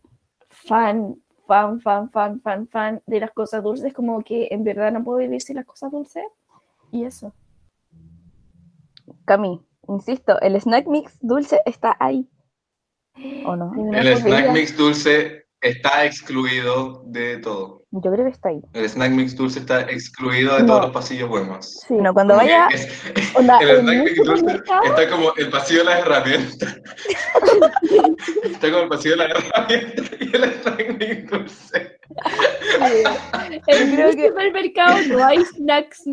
fan, 0.49 1.15
fan, 1.47 1.79
fan, 1.79 2.11
fan, 2.11 2.41
fan, 2.41 2.67
fan 2.67 3.01
de 3.07 3.19
las 3.21 3.31
cosas 3.31 3.63
dulces, 3.63 3.93
como 3.93 4.21
que 4.21 4.49
en 4.51 4.63
verdad 4.63 4.91
no 4.91 5.03
puedo 5.03 5.19
vivir 5.19 5.41
sin 5.41 5.55
las 5.55 5.65
cosas 5.65 5.91
dulces. 5.91 6.23
Y 6.91 7.05
eso. 7.05 7.33
Cami, 9.25 9.61
insisto, 9.87 10.39
el 10.41 10.55
snack 10.55 10.87
mix 10.87 11.17
dulce 11.21 11.61
está 11.65 11.95
ahí. 11.99 12.29
¿O 13.45 13.55
no? 13.55 13.73
El 13.93 14.07
snack 14.17 14.51
mix 14.53 14.77
dulce 14.77 15.48
está 15.61 16.05
excluido 16.05 17.03
de 17.07 17.37
todo. 17.39 17.83
Yo 17.91 18.11
creo 18.11 18.25
que 18.25 18.31
está 18.31 18.49
ahí. 18.49 18.61
El 18.73 18.85
snack 18.87 19.11
mix 19.11 19.35
dulce 19.35 19.59
está 19.59 19.81
excluido 19.81 20.53
de 20.55 20.61
No. 20.61 20.67
todos 20.67 20.81
los 20.83 20.91
pasillos 20.91 21.27
buenos. 21.27 21.79
Sí. 21.87 21.95
No, 21.95 22.13
cuando 22.13 22.35
vaya, 22.35 22.67
es- 22.71 22.87
Onda, 23.35 23.57
el 23.59 23.79
snack 23.79 23.97
mi 23.97 24.03
mix 24.03 24.15
dulce 24.23 24.61
está 24.85 25.09
como 25.09 25.33
el 25.35 25.49
pasillo 25.49 25.79
de 25.79 25.85
las 25.85 25.99
herramientas. 25.99 26.77
está 28.43 28.69
como 28.71 28.83
el 28.83 28.89
pasillo 28.89 29.17
de 29.17 29.27
las 29.27 29.43
herramientas 29.45 30.11
y 30.19 30.35
el 30.35 30.43
snack 30.61 30.97
mix 30.99 31.29
dulce. 31.31 31.99
En 33.67 33.95
creo 33.95 34.09
el 34.09 34.27
supermercado 34.29 34.97
no 35.07 35.25
hay 35.25 35.43
snacks, 35.45 36.03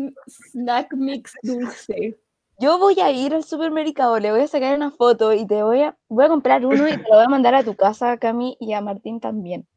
snack 0.53 0.93
mix 0.93 1.33
dulce. 1.43 2.17
Yo 2.59 2.79
voy 2.79 2.99
a 2.99 3.11
ir 3.11 3.35
al 3.35 3.43
supermercado, 3.43 4.19
le 4.19 4.31
voy 4.31 4.41
a 4.41 4.47
sacar 4.47 4.75
una 4.75 4.89
foto 4.89 5.31
y 5.31 5.45
te 5.45 5.61
voy 5.61 5.83
a, 5.83 5.95
voy 6.09 6.25
a 6.25 6.29
comprar 6.29 6.65
uno 6.65 6.87
y 6.87 6.91
te 6.91 7.03
lo 7.03 7.15
voy 7.15 7.25
a 7.25 7.29
mandar 7.29 7.53
a 7.53 7.63
tu 7.63 7.75
casa, 7.75 8.17
Cami, 8.17 8.57
y 8.59 8.73
a 8.73 8.81
Martín 8.81 9.19
también. 9.19 9.67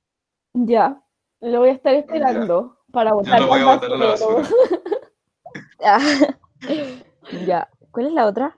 Ya, 0.54 1.02
lo 1.40 1.58
voy 1.60 1.68
a 1.68 1.72
estar 1.72 1.94
esperando 1.94 2.78
para 2.90 3.10
Yo 3.10 3.16
botar 3.16 3.40
lo 3.40 3.48
voy 3.48 3.60
a 3.60 3.64
botar 3.66 3.92
a 3.92 3.96
la 3.96 4.06
basura. 4.06 4.48
Ya. 7.46 7.68
¿Cuál 7.90 8.06
es 8.06 8.12
la 8.12 8.26
otra? 8.26 8.56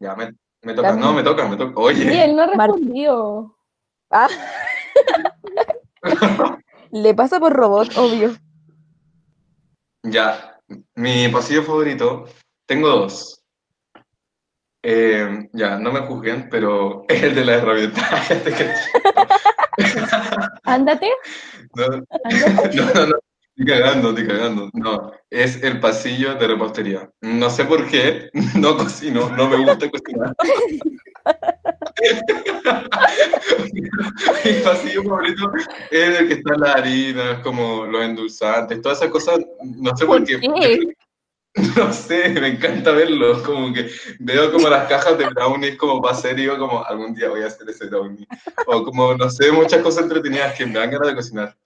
Ya, 0.00 0.14
me, 0.14 0.34
me 0.62 0.74
toca. 0.74 0.96
No, 0.96 1.12
me 1.12 1.22
toca, 1.22 1.46
me 1.48 1.56
toca. 1.56 1.72
Sí, 1.72 2.02
Oye, 2.02 2.24
él 2.24 2.36
no 2.36 2.46
respondido. 2.46 3.56
Ah. 4.10 4.28
Le 6.90 7.14
pasa 7.14 7.38
por 7.38 7.52
robot, 7.52 7.96
obvio. 7.96 8.32
ya. 10.02 10.58
Mi 10.94 11.28
pasillo 11.28 11.62
favorito, 11.62 12.26
tengo 12.72 12.88
dos. 12.88 13.42
Eh, 14.82 15.48
ya, 15.52 15.78
no 15.78 15.92
me 15.92 16.00
juzguen, 16.00 16.48
pero 16.50 17.04
es 17.06 17.22
el 17.28 17.34
de 17.34 17.44
la 17.44 17.54
herramienta. 17.56 18.00
Este 18.30 18.74
Ándate, 20.64 21.08
no, 21.74 21.88
no, 21.88 21.98
no, 21.98 23.06
no, 23.06 23.16
estoy 23.56 23.66
cagando, 23.66 24.08
estoy 24.10 24.26
cagando. 24.26 24.70
No, 24.74 25.12
es 25.30 25.62
el 25.62 25.80
pasillo 25.80 26.34
de 26.34 26.46
repostería. 26.46 27.10
No 27.20 27.48
sé 27.50 27.64
por 27.64 27.88
qué, 27.88 28.30
no 28.54 28.76
cocino, 28.76 29.30
no 29.30 29.48
me 29.48 29.56
gusta 29.56 29.90
cocinar. 29.90 30.34
Mi 34.44 34.52
pasillo 34.64 35.02
favorito 35.04 35.52
es 35.90 36.20
el 36.20 36.28
que 36.28 36.34
está 36.34 36.56
la 36.56 36.72
harina, 36.72 37.42
como 37.42 37.86
los 37.86 38.02
endulzantes, 38.02 38.80
todas 38.82 38.98
esas 38.98 39.10
cosas, 39.10 39.40
no 39.62 39.96
sé 39.96 40.04
por, 40.06 40.18
¿Por 40.18 40.26
qué. 40.26 40.38
qué? 40.40 40.94
No 41.76 41.92
sé, 41.92 42.28
me 42.30 42.48
encanta 42.48 42.92
verlos, 42.92 43.42
como 43.42 43.72
que 43.74 43.90
veo 44.20 44.50
como 44.52 44.68
las 44.68 44.88
cajas 44.88 45.18
de 45.18 45.28
brownies 45.28 45.76
como 45.76 46.00
para 46.00 46.14
hacer 46.14 46.38
y 46.38 46.42
digo 46.42 46.58
como 46.58 46.82
algún 46.84 47.14
día 47.14 47.28
voy 47.28 47.42
a 47.42 47.46
hacer 47.48 47.68
ese 47.68 47.86
brownie. 47.86 48.26
O 48.66 48.82
como, 48.84 49.14
no 49.14 49.28
sé, 49.28 49.52
muchas 49.52 49.82
cosas 49.82 50.04
entretenidas 50.04 50.54
que 50.56 50.64
me 50.66 50.78
dan 50.78 50.90
ganas 50.90 51.08
de 51.08 51.14
cocinar. 51.14 51.56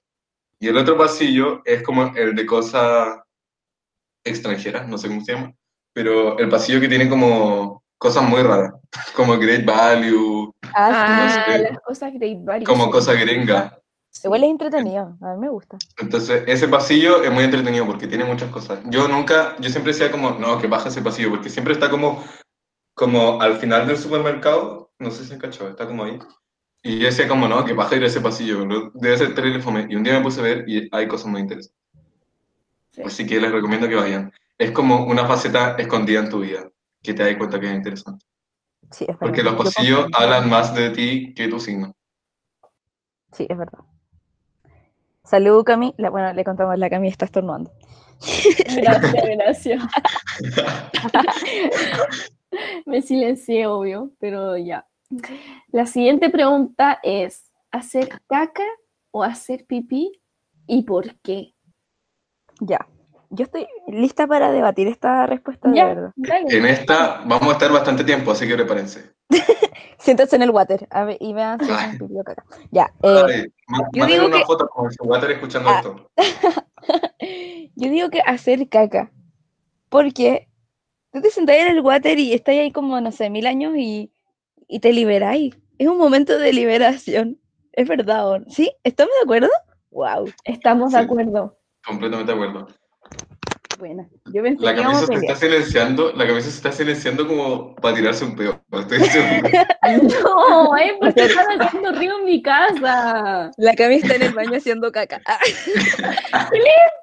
Y 0.58 0.68
el 0.68 0.76
otro 0.76 0.96
pasillo 0.98 1.62
es 1.64 1.82
como 1.82 2.12
el 2.16 2.34
de 2.34 2.46
cosas 2.46 3.18
extranjeras, 4.24 4.88
no 4.88 4.98
sé 4.98 5.08
cómo 5.08 5.20
se 5.24 5.32
llama, 5.34 5.52
pero 5.92 6.38
el 6.38 6.48
pasillo 6.48 6.80
que 6.80 6.88
tiene 6.88 7.08
como 7.08 7.82
cosas 7.98 8.24
muy 8.24 8.42
raras, 8.42 8.72
como 9.14 9.38
Great 9.38 9.64
Value, 9.64 10.52
Ah, 10.74 11.44
sé. 11.46 11.58
las 11.62 11.78
cosas 11.80 12.12
Great 12.14 12.44
Value. 12.44 12.64
como 12.66 12.90
cosas 12.90 13.18
gringas. 13.20 13.72
Igual 14.24 14.44
es 14.44 14.50
entretenido, 14.50 15.16
a 15.20 15.34
mí 15.34 15.40
me 15.40 15.48
gusta. 15.48 15.76
Entonces, 15.98 16.44
ese 16.46 16.68
pasillo 16.68 17.22
es 17.22 17.30
muy 17.30 17.44
entretenido 17.44 17.86
porque 17.86 18.06
tiene 18.06 18.24
muchas 18.24 18.50
cosas. 18.50 18.80
Yo 18.86 19.08
nunca, 19.08 19.56
yo 19.58 19.68
siempre 19.70 19.92
decía 19.92 20.10
como, 20.10 20.30
no, 20.30 20.58
que 20.58 20.66
baja 20.66 20.88
ese 20.88 21.02
pasillo, 21.02 21.30
porque 21.30 21.50
siempre 21.50 21.74
está 21.74 21.90
como, 21.90 22.24
como 22.94 23.40
al 23.40 23.56
final 23.56 23.86
del 23.86 23.98
supermercado, 23.98 24.90
no 24.98 25.10
sé 25.10 25.24
si 25.24 25.30
se 25.30 25.38
cachó, 25.38 25.68
está 25.68 25.86
como 25.86 26.04
ahí. 26.04 26.18
Y 26.82 26.98
yo 26.98 27.06
decía 27.06 27.28
como, 27.28 27.48
no, 27.48 27.64
que 27.64 27.72
baja 27.72 27.96
ir 27.96 28.04
a 28.04 28.06
ese 28.06 28.20
pasillo, 28.20 28.64
no, 28.64 28.90
debe 28.94 29.18
ser 29.18 29.60
fome. 29.60 29.86
Y 29.90 29.96
un 29.96 30.04
día 30.04 30.14
me 30.14 30.22
puse 30.22 30.40
a 30.40 30.44
ver 30.44 30.64
y 30.68 30.88
hay 30.92 31.08
cosas 31.08 31.26
muy 31.26 31.40
interesantes. 31.40 31.76
Sí. 32.92 33.02
Así 33.04 33.26
que 33.26 33.40
les 33.40 33.52
recomiendo 33.52 33.88
que 33.88 33.96
vayan. 33.96 34.32
Es 34.56 34.70
como 34.70 35.04
una 35.04 35.26
faceta 35.26 35.76
escondida 35.76 36.20
en 36.20 36.30
tu 36.30 36.40
vida, 36.40 36.70
que 37.02 37.12
te 37.12 37.24
das 37.24 37.36
cuenta 37.36 37.60
que 37.60 37.66
es 37.66 37.74
interesante. 37.74 38.24
Sí, 38.90 39.04
es 39.04 39.08
verdad. 39.08 39.20
Porque 39.20 39.42
los 39.42 39.54
pasillos 39.54 40.06
hablan 40.12 40.48
más 40.48 40.74
de 40.74 40.90
ti 40.90 41.34
que 41.34 41.48
tu 41.48 41.60
signo. 41.60 41.94
Sí, 43.32 43.46
es 43.48 43.58
verdad. 43.58 43.80
Salud, 45.26 45.64
Cami. 45.64 45.94
La, 45.98 46.08
bueno, 46.10 46.32
le 46.32 46.44
contamos, 46.44 46.78
la 46.78 46.88
Cami 46.88 47.08
está 47.08 47.24
estornudando. 47.26 47.70
Gracias, 48.76 49.24
gracias. 49.36 49.82
Me 52.86 53.02
silencié, 53.02 53.66
obvio, 53.66 54.12
pero 54.18 54.56
ya. 54.56 54.86
La 55.68 55.86
siguiente 55.86 56.30
pregunta 56.30 56.98
es, 57.02 57.50
¿hacer 57.70 58.08
caca 58.28 58.64
o 59.10 59.22
hacer 59.22 59.66
pipí? 59.66 60.20
¿Y 60.66 60.82
por 60.82 61.16
qué? 61.20 61.54
Ya. 62.60 62.86
Yo 63.30 63.44
estoy 63.44 63.66
lista 63.88 64.26
para 64.26 64.52
debatir 64.52 64.88
esta 64.88 65.26
respuesta 65.26 65.68
de 65.68 65.76
Ya, 65.76 65.86
verdad. 65.86 66.12
dale. 66.16 66.56
En 66.56 66.66
esta 66.66 67.22
vamos 67.26 67.48
a 67.48 67.52
estar 67.52 67.72
bastante 67.72 68.04
tiempo, 68.04 68.30
así 68.30 68.46
que 68.46 68.54
prepárense. 68.54 69.12
Siéntense 69.98 70.36
en 70.36 70.42
el 70.42 70.50
water 70.50 70.86
a 70.90 71.04
ver, 71.04 71.16
y 71.20 71.32
vean 71.32 71.58
si 71.64 71.70
hacen 71.70 71.98
pipí 71.98 72.18
o 72.18 72.24
caca. 72.24 72.44
Ya. 72.70 72.92
eh, 73.02 73.48
yo 73.92 74.06
digo 74.06 74.26
una 74.26 74.38
que- 74.38 74.44
foto 74.44 74.68
con 74.68 74.90
su 74.92 75.02
water 75.04 75.30
escuchando 75.32 75.68
Ah. 75.70 75.76
esto. 75.78 76.10
yo 77.76 77.90
digo 77.90 78.10
que 78.10 78.20
hacer 78.20 78.68
caca. 78.68 79.10
Porque 79.88 80.48
tú 81.12 81.20
te 81.20 81.30
sentás 81.30 81.56
en 81.56 81.68
el 81.68 81.80
water 81.80 82.18
y 82.18 82.32
estás 82.32 82.54
ahí 82.54 82.72
como, 82.72 83.00
no 83.00 83.12
sé, 83.12 83.30
mil 83.30 83.46
años 83.46 83.74
y, 83.76 84.12
y 84.68 84.80
te 84.80 84.92
liberáis. 84.92 85.56
Es 85.78 85.88
un 85.88 85.98
momento 85.98 86.38
de 86.38 86.52
liberación. 86.52 87.40
Es 87.72 87.88
verdad. 87.88 88.42
¿sí? 88.48 88.72
¿Estamos 88.84 89.12
de 89.20 89.24
acuerdo? 89.24 89.48
Wow. 89.90 90.30
Estamos 90.44 90.92
de 90.92 90.98
acuerdo. 90.98 91.58
Completamente 91.86 92.32
de 92.32 92.38
acuerdo. 92.38 92.66
Buena. 93.78 94.08
Yo 94.32 94.42
pensé 94.42 94.64
La 94.64 94.74
camisa 94.74 95.00
se 95.00 95.06
pelear. 95.08 95.24
está 95.24 95.36
silenciando, 95.36 96.12
la 96.12 96.26
camisa 96.26 96.48
se 96.50 96.56
está 96.56 96.72
silenciando 96.72 97.26
como 97.28 97.74
para 97.76 97.94
tirarse 97.96 98.24
un 98.24 98.36
seguro. 98.38 98.58
No, 100.22 100.76
es 100.78 100.92
porque 101.00 101.24
están 101.24 101.60
haciendo 101.60 101.92
río 101.92 102.18
en 102.18 102.24
mi 102.24 102.42
casa. 102.42 103.50
La 103.56 103.74
Cami 103.74 103.96
está 103.96 104.14
en 104.14 104.22
el 104.22 104.32
baño 104.34 104.56
haciendo 104.56 104.90
caca. 104.92 105.20
Ah, 106.32 106.48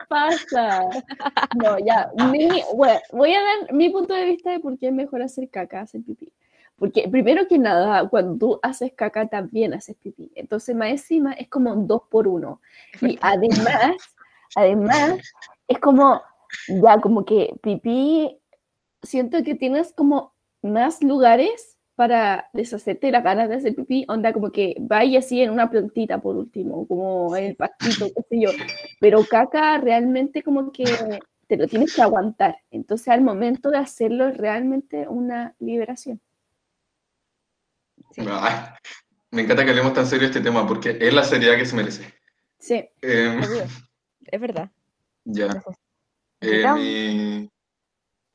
pasa? 0.07 0.81
No, 1.55 1.77
ya. 1.79 2.11
mi- 2.31 2.61
bueno, 2.75 2.99
voy 3.11 3.33
a 3.33 3.39
dar 3.41 3.73
mi 3.73 3.89
punto 3.89 4.13
de 4.13 4.25
vista 4.25 4.51
de 4.51 4.59
por 4.59 4.77
qué 4.77 4.87
es 4.87 4.93
mejor 4.93 5.21
hacer 5.21 5.49
caca, 5.49 5.81
hacer 5.81 6.01
pipí. 6.03 6.31
Porque 6.77 7.07
primero 7.07 7.47
que 7.47 7.57
nada, 7.57 8.07
cuando 8.09 8.37
tú 8.37 8.59
haces 8.61 8.91
caca 8.95 9.27
también 9.27 9.73
haces 9.73 9.95
pipí. 10.01 10.31
Entonces, 10.35 10.75
más 10.75 10.89
encima 10.89 11.33
es 11.33 11.47
como 11.49 11.71
un 11.71 11.87
dos 11.87 12.01
por 12.09 12.27
uno. 12.27 12.61
Y 13.01 13.17
además, 13.21 13.95
además, 14.55 15.15
es 15.67 15.79
como, 15.79 16.21
ya 16.67 16.99
como 17.01 17.25
que 17.25 17.53
pipí, 17.61 18.39
siento 19.01 19.43
que 19.43 19.55
tienes 19.55 19.93
como 19.93 20.33
más 20.61 21.01
lugares 21.03 21.77
para 21.95 22.49
deshacerte 22.53 23.11
las 23.11 23.23
ganas 23.23 23.49
de 23.49 23.55
hacer 23.55 23.75
pipí, 23.75 24.05
onda 24.07 24.33
como 24.33 24.51
que 24.51 24.75
vaya 24.79 25.19
así 25.19 25.41
en 25.41 25.51
una 25.51 25.69
plantita 25.69 26.19
por 26.21 26.35
último, 26.37 26.87
como 26.87 27.35
en 27.35 27.45
el 27.45 27.55
pastito, 27.55 28.07
qué 28.07 28.21
sé 28.29 28.41
yo. 28.41 28.49
Pero 28.99 29.23
caca 29.29 29.77
realmente 29.77 30.41
como 30.41 30.71
que 30.71 30.85
te 31.47 31.57
lo 31.57 31.67
tienes 31.67 31.95
que 31.95 32.01
aguantar. 32.01 32.57
Entonces 32.71 33.09
al 33.09 33.21
momento 33.21 33.69
de 33.69 33.77
hacerlo 33.77 34.27
es 34.27 34.37
realmente 34.37 35.07
una 35.07 35.55
liberación. 35.59 36.19
Sí. 38.11 38.21
Ay, 38.27 38.53
me 39.31 39.41
encanta 39.43 39.63
que 39.63 39.71
hablemos 39.71 39.93
tan 39.93 40.05
serio 40.07 40.27
este 40.27 40.41
tema 40.41 40.67
porque 40.67 40.97
es 40.99 41.13
la 41.13 41.23
seriedad 41.23 41.57
que 41.57 41.65
se 41.65 41.75
merece. 41.75 42.13
Sí, 42.59 42.75
Eh, 43.01 43.37
obvio. 43.37 43.63
Es 44.25 44.39
verdad. 44.41 44.71
ya. 45.25 45.61
Eh, 46.43 47.49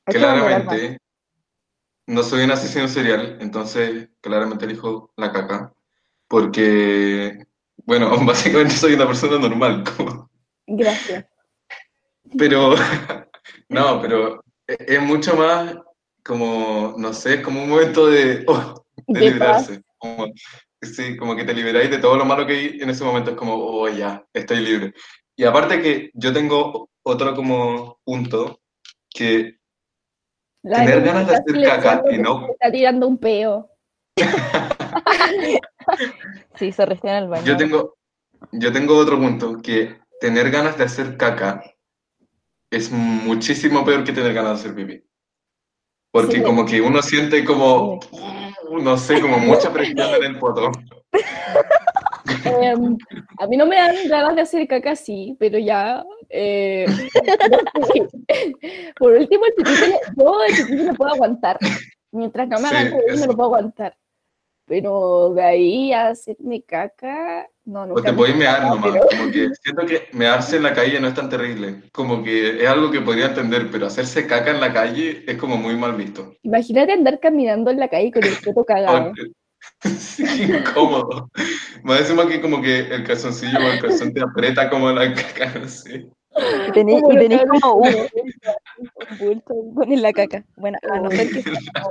claramente, 0.06 0.98
no 2.06 2.22
soy 2.22 2.44
un 2.44 2.50
asesino 2.50 2.88
serial, 2.88 3.36
entonces 3.40 4.08
claramente 4.20 4.64
elijo 4.64 5.12
la 5.16 5.30
caca. 5.32 5.72
Porque, 6.26 7.46
bueno, 7.84 8.10
básicamente 8.26 8.74
soy 8.74 8.94
una 8.94 9.06
persona 9.06 9.38
normal. 9.38 9.84
como- 9.96 10.30
gracias. 10.66 11.26
Pero, 12.36 12.74
no, 13.68 14.00
pero 14.00 14.42
es, 14.66 14.78
es 14.80 15.02
mucho 15.02 15.36
más 15.36 15.76
como, 16.24 16.94
no 16.98 17.12
sé, 17.12 17.34
es 17.34 17.40
como 17.42 17.62
un 17.62 17.70
momento 17.70 18.06
de, 18.06 18.44
oh, 18.46 18.84
De 19.06 19.20
liberarse. 19.20 19.82
Como, 19.98 20.26
sí, 20.82 21.16
como 21.16 21.34
que 21.34 21.44
te 21.44 21.54
liberáis 21.54 21.90
de 21.90 21.98
todo 21.98 22.16
lo 22.16 22.24
malo 22.24 22.46
que 22.46 22.52
hay 22.52 22.78
en 22.80 22.90
ese 22.90 23.04
momento, 23.04 23.30
es 23.30 23.36
como, 23.36 23.54
oh, 23.54 23.88
ya, 23.88 24.24
estoy 24.32 24.60
libre. 24.60 24.94
Y 25.36 25.44
aparte 25.44 25.80
que 25.80 26.10
yo 26.14 26.32
tengo 26.32 26.90
otro 27.08 27.34
como 27.34 27.98
punto, 28.04 28.60
que 29.10 29.58
La 30.62 30.78
Tener 30.84 31.02
ganas 31.02 31.26
de 31.28 31.36
hacer 31.36 31.62
caca 31.62 32.02
y 32.10 32.18
no- 32.18 32.48
Está 32.50 32.70
tirando 32.70 33.06
un 33.08 33.18
peo. 33.18 33.70
Sí, 36.56 36.70
se 36.72 36.84
restea 36.84 37.16
en 37.18 37.24
el 37.24 37.30
baño. 37.30 37.44
yo 37.46 37.56
tengo, 37.56 37.96
yo 38.52 38.70
tengo 38.72 38.96
otro 38.98 39.16
punto, 39.18 39.62
que 39.62 39.98
tener 40.20 40.50
ganas 40.50 40.76
de 40.76 40.84
hacer 40.84 41.16
caca 41.16 41.62
es 42.70 42.90
muchísimo 42.92 43.84
peor 43.86 44.04
que 44.04 44.12
tener 44.12 44.34
ganas 44.34 44.62
de 44.62 44.70
hacer 44.70 44.74
pipí. 44.74 45.02
Porque 46.12 46.36
Sí. 46.36 46.42
como 46.42 46.66
que 46.66 46.80
uno 46.82 47.00
siente 47.00 47.42
como, 47.44 47.94
uh, 47.94 48.78
no 48.82 48.98
sé, 48.98 49.20
como 49.22 49.38
mucha 49.68 49.72
presión 49.72 50.14
en 50.16 50.24
el 50.24 50.38
poto. 50.38 50.70
Em, 52.60 52.96
a 53.38 53.46
mí 53.46 53.56
no 53.56 53.66
me 53.66 53.76
dan 53.76 53.94
ganas 54.08 54.34
de 54.36 54.42
hacer 54.42 54.66
caca, 54.68 54.96
sí, 54.96 55.36
pero 55.38 55.58
ya. 55.58 56.04
eh, 56.30 56.86
por 58.98 59.12
último, 59.12 59.44
el 59.46 59.54
pipí, 59.54 59.70
yo 60.16 60.44
el 60.44 60.54
pipí 60.66 60.82
lo 60.84 60.94
puedo 60.94 61.12
aguantar. 61.14 61.58
Mientras 62.12 62.48
no 62.48 62.60
me 62.60 62.68
hagan 62.68 62.88
Sí, 62.88 62.94
reír, 63.06 63.20
me 63.20 63.26
lo 63.26 63.36
puedo 63.36 63.54
aguantar. 63.54 63.96
Pero 64.66 65.32
de 65.34 65.42
ahí 65.42 65.92
a 65.94 66.08
hacerme 66.08 66.62
caca, 66.62 67.46
No, 67.64 67.82
O 67.82 67.86
nunca 67.86 68.02
te 68.02 68.12
me- 68.12 68.18
podéis 68.18 68.36
mear 68.36 68.62
no, 68.62 68.74
nomás. 68.76 68.92
pero- 68.92 69.06
Como 69.18 69.30
que 69.32 69.48
siento 69.62 69.86
que 69.86 70.08
mearse 70.12 70.56
en 70.56 70.62
la 70.62 70.74
calle 70.74 71.00
no 71.00 71.08
es 71.08 71.14
tan 71.14 71.28
terrible. 71.30 71.82
Como 71.92 72.22
que 72.22 72.62
es 72.62 72.68
algo 72.68 72.90
que 72.90 73.00
podría 73.00 73.26
entender, 73.26 73.70
pero 73.70 73.86
hacerse 73.86 74.26
caca 74.26 74.50
en 74.50 74.60
la 74.60 74.72
calle 74.72 75.24
es 75.26 75.36
como 75.38 75.56
muy 75.56 75.74
mal 75.76 75.94
visto. 75.94 76.34
Imagínate 76.42 76.92
andar 76.92 77.18
caminando 77.20 77.70
en 77.70 77.78
la 77.78 77.88
calle 77.88 78.10
con 78.12 78.24
el 78.24 78.30
poto 78.44 78.64
cagado. 78.64 79.12
Sí, 79.98 80.24
incómodo. 80.42 81.30
Más 81.82 82.00
encima 82.00 82.26
que 82.28 82.40
como 82.40 82.60
que 82.62 82.80
el 82.80 83.04
calzoncillo 83.04 83.58
o 83.58 83.62
el 83.72 83.80
calzón 83.80 84.12
te 84.12 84.20
aprieta 84.22 84.68
como 84.70 84.90
la 84.90 85.12
caca, 85.14 85.58
no 85.58 85.68
sé. 85.68 86.08
Y 86.68 86.72
tenés, 86.72 87.00
Como 87.02 87.12
y 87.12 87.18
tenés 87.18 87.40
como 87.46 87.74
un 87.76 88.08
bulto, 89.18 89.54
un 89.54 90.02
la 90.02 90.12
caca. 90.12 90.44
Bueno, 90.56 90.78
a 90.90 90.98
no 91.00 91.10
ser 91.10 91.30
que 91.30 91.42
como- 91.74 91.90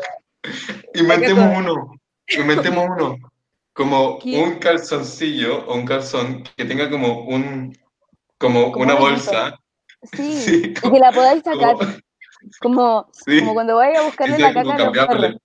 Inventemos 0.93 1.57
uno. 1.57 1.91
Inventemos 2.37 2.85
uno. 2.97 3.17
Como 3.73 4.19
¿Qué? 4.19 4.41
un 4.41 4.55
calzoncillo 4.59 5.65
o 5.67 5.75
un 5.75 5.85
calzón 5.85 6.43
que 6.55 6.65
tenga 6.65 6.89
como 6.89 7.21
un 7.25 7.77
como 8.37 8.71
Como 8.71 8.85
una 8.85 8.95
un 8.95 9.01
bolsa. 9.01 9.57
Sí, 10.13 10.33
Sí, 10.45 10.73
y 10.83 10.91
que 10.91 10.99
la 10.99 11.11
podáis 11.11 11.43
sacar, 11.43 11.73
como- 11.75 11.93
como, 12.61 13.07
sí. 13.11 13.39
como 13.39 13.53
cuando 13.53 13.75
vayas 13.77 13.99
a 13.99 14.05
buscarle 14.05 14.37
la 14.39 14.53
como 14.53 14.69
caca 14.71 14.83
a 14.83 14.85
los 14.85 14.93
cambiable. 14.93 15.39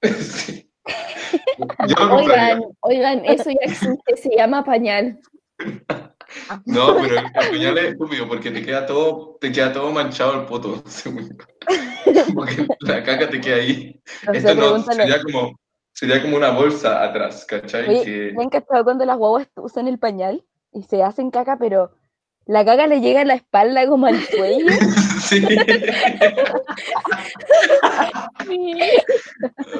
perros. 0.00 0.26
Sí. 0.26 0.68
Yo 0.74 0.90
lo 0.92 1.02
compraría. 1.22 1.41
Oigan, 2.12 2.62
oigan, 2.80 3.24
eso 3.24 3.50
ya 3.50 3.70
existe, 3.70 4.16
se 4.16 4.36
llama 4.36 4.64
pañal. 4.64 5.18
No, 6.64 6.96
pero 6.96 7.18
el 7.18 7.32
pañal 7.32 7.78
es 7.78 7.84
estúpido 7.92 8.26
porque 8.26 8.50
te 8.50 8.64
queda 8.64 8.86
todo, 8.86 9.36
te 9.40 9.52
queda 9.52 9.72
todo 9.72 9.92
manchado 9.92 10.40
el 10.40 10.46
poto. 10.46 10.82
Porque 12.34 12.66
la 12.80 13.02
caca 13.02 13.28
te 13.28 13.40
queda 13.40 13.56
ahí. 13.56 14.00
No 14.26 14.32
sé, 14.32 14.38
Esto 14.38 14.54
no, 14.54 14.78
sería 14.82 15.22
como, 15.22 15.58
sería 15.92 16.22
como 16.22 16.36
una 16.36 16.50
bolsa 16.50 17.02
atrás, 17.04 17.44
¿cachai? 17.46 17.88
Oye, 17.88 18.04
Que- 18.04 18.32
¿ven 18.36 18.48
cachado 18.48 18.84
cuando 18.84 19.04
las 19.04 19.18
guaguas 19.18 19.48
usan 19.56 19.88
el 19.88 19.98
pañal 19.98 20.44
y 20.72 20.82
se 20.84 21.02
hacen 21.02 21.30
caca, 21.30 21.58
pero 21.58 21.92
la 22.46 22.64
caca 22.64 22.86
le 22.86 23.00
llega 23.00 23.20
a 23.22 23.24
la 23.24 23.34
espalda 23.34 23.86
como 23.86 24.06
al 24.06 24.16
cuello? 24.36 24.66
Sí. 25.20 25.42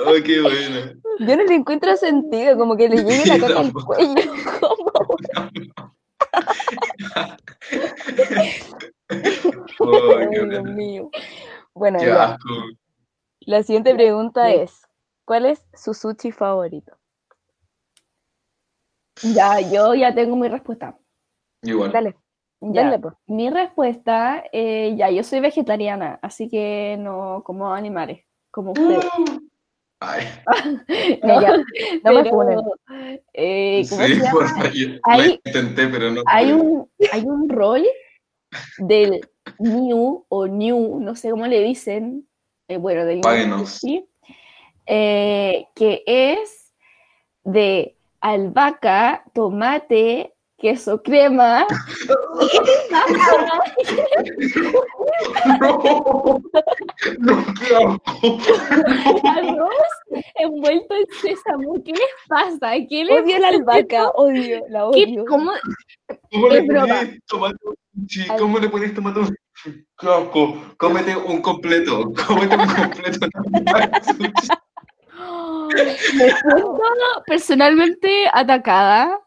Oh, 0.07 0.14
qué 0.25 0.40
bueno. 0.40 0.92
Yo 1.20 1.37
no 1.37 1.44
le 1.44 1.55
encuentro 1.55 1.96
sentido, 1.96 2.57
como 2.57 2.77
que 2.77 2.88
le 2.88 2.96
llegue 3.05 3.27
la 3.27 3.35
Sí, 3.35 3.40
caca 3.40 3.61
al 3.61 3.72
cuello. 3.72 4.14
¿Cómo? 4.61 4.92
Oh, 9.79 10.16
Ay, 10.18 10.29
qué 10.31 10.46
Dios 10.46 10.64
mío. 10.64 11.11
Bueno, 11.75 11.98
Qué 11.98 12.07
ya. 12.07 12.25
asco. 12.25 12.48
La 13.40 13.62
siguiente 13.62 13.94
pregunta 13.94 14.48
Sí. 14.48 14.55
es, 14.61 14.88
¿cuál 15.25 15.46
es 15.46 15.64
su 15.75 15.94
sushi 15.94 16.33
favorito? 16.33 16.96
Ya, 19.22 19.61
yo 19.61 19.94
ya 19.94 20.14
tengo 20.14 20.37
mi 20.37 20.48
respuesta. 20.48 20.96
Igual. 21.62 21.92
Dale. 21.92 22.16
Dale 22.62 22.98
pues. 22.98 23.14
Mi 23.27 23.51
respuesta, 23.51 24.44
eh, 24.53 24.94
ya, 24.96 25.11
yo 25.11 25.22
soy 25.25 25.40
vegetariana, 25.40 26.18
así 26.22 26.48
que 26.48 26.96
no 26.98 27.42
como 27.44 27.72
animales, 27.72 28.25
como 28.51 28.72
ustedes. 28.72 29.05
Ay, 30.01 30.25
ya, 31.22 31.57
no 32.05 32.12
me 32.12 32.22
Pero, 32.25 32.31
funen. 32.31 32.59
eh, 33.33 33.85
¿cómo 33.88 34.03
sí, 34.05 34.14
se 34.14 34.20
llama? 34.25 34.33
por 34.33 34.48
favor. 34.48 34.72
Yo 34.72 34.88
Hay- 35.05 35.40
intenté, 35.44 35.87
pero 35.88 36.11
no. 36.11 36.22
Hay 36.27 36.53
un, 36.53 36.88
hay 37.12 37.22
un 37.22 37.48
rol 37.48 37.85
del 38.79 39.20
New 39.59 40.25
o 40.29 40.46
New, 40.46 40.98
no 41.01 41.14
sé 41.14 41.31
cómo 41.31 41.46
le 41.46 41.61
dicen, 41.62 42.27
eh, 42.68 42.77
bueno, 42.79 43.05
del 43.05 43.20
Páguenos. 43.20 43.81
Eh, 44.87 45.66
que 45.77 46.03
es 46.07 46.72
de 47.44 47.96
albahaca, 48.20 49.25
tomate, 49.33 50.32
queso 50.62 51.03
crema, 51.03 51.66
No, 57.18 57.35
no, 57.37 58.01
qué 58.20 59.29
arroz 59.29 59.70
envuelto 60.37 60.94
en 60.94 61.07
sésamo. 61.20 61.75
¿Qué 61.85 61.92
les 61.92 62.01
pasa? 62.29 62.72
¿Qué 62.88 63.05
les 63.05 63.22
Odio 63.22 63.38
la 63.38 63.48
albahaca, 63.48 64.11
odio, 64.11 64.61
la 64.68 64.88
qué- 64.92 65.05
odio. 65.05 65.25
cómo- 65.27 65.53
¿Cómo 66.31 66.48
Es 66.48 66.55
le 66.55 66.62
pones 66.68 67.09
un 67.33 67.68
sushi? 68.09 68.27
¿Cómo 68.38 68.59
le 68.59 68.68
pones? 68.68 68.92
Qué 68.92 70.09
asco. 70.09 70.57
Cómete 70.79 71.16
un 71.16 71.42
completo. 71.42 72.12
Cómete 72.27 72.57
un 72.57 72.66
completo. 72.66 73.27
Me 75.75 75.94
siento 76.31 76.79
personalmente 77.27 78.27
atacada. 78.33 79.18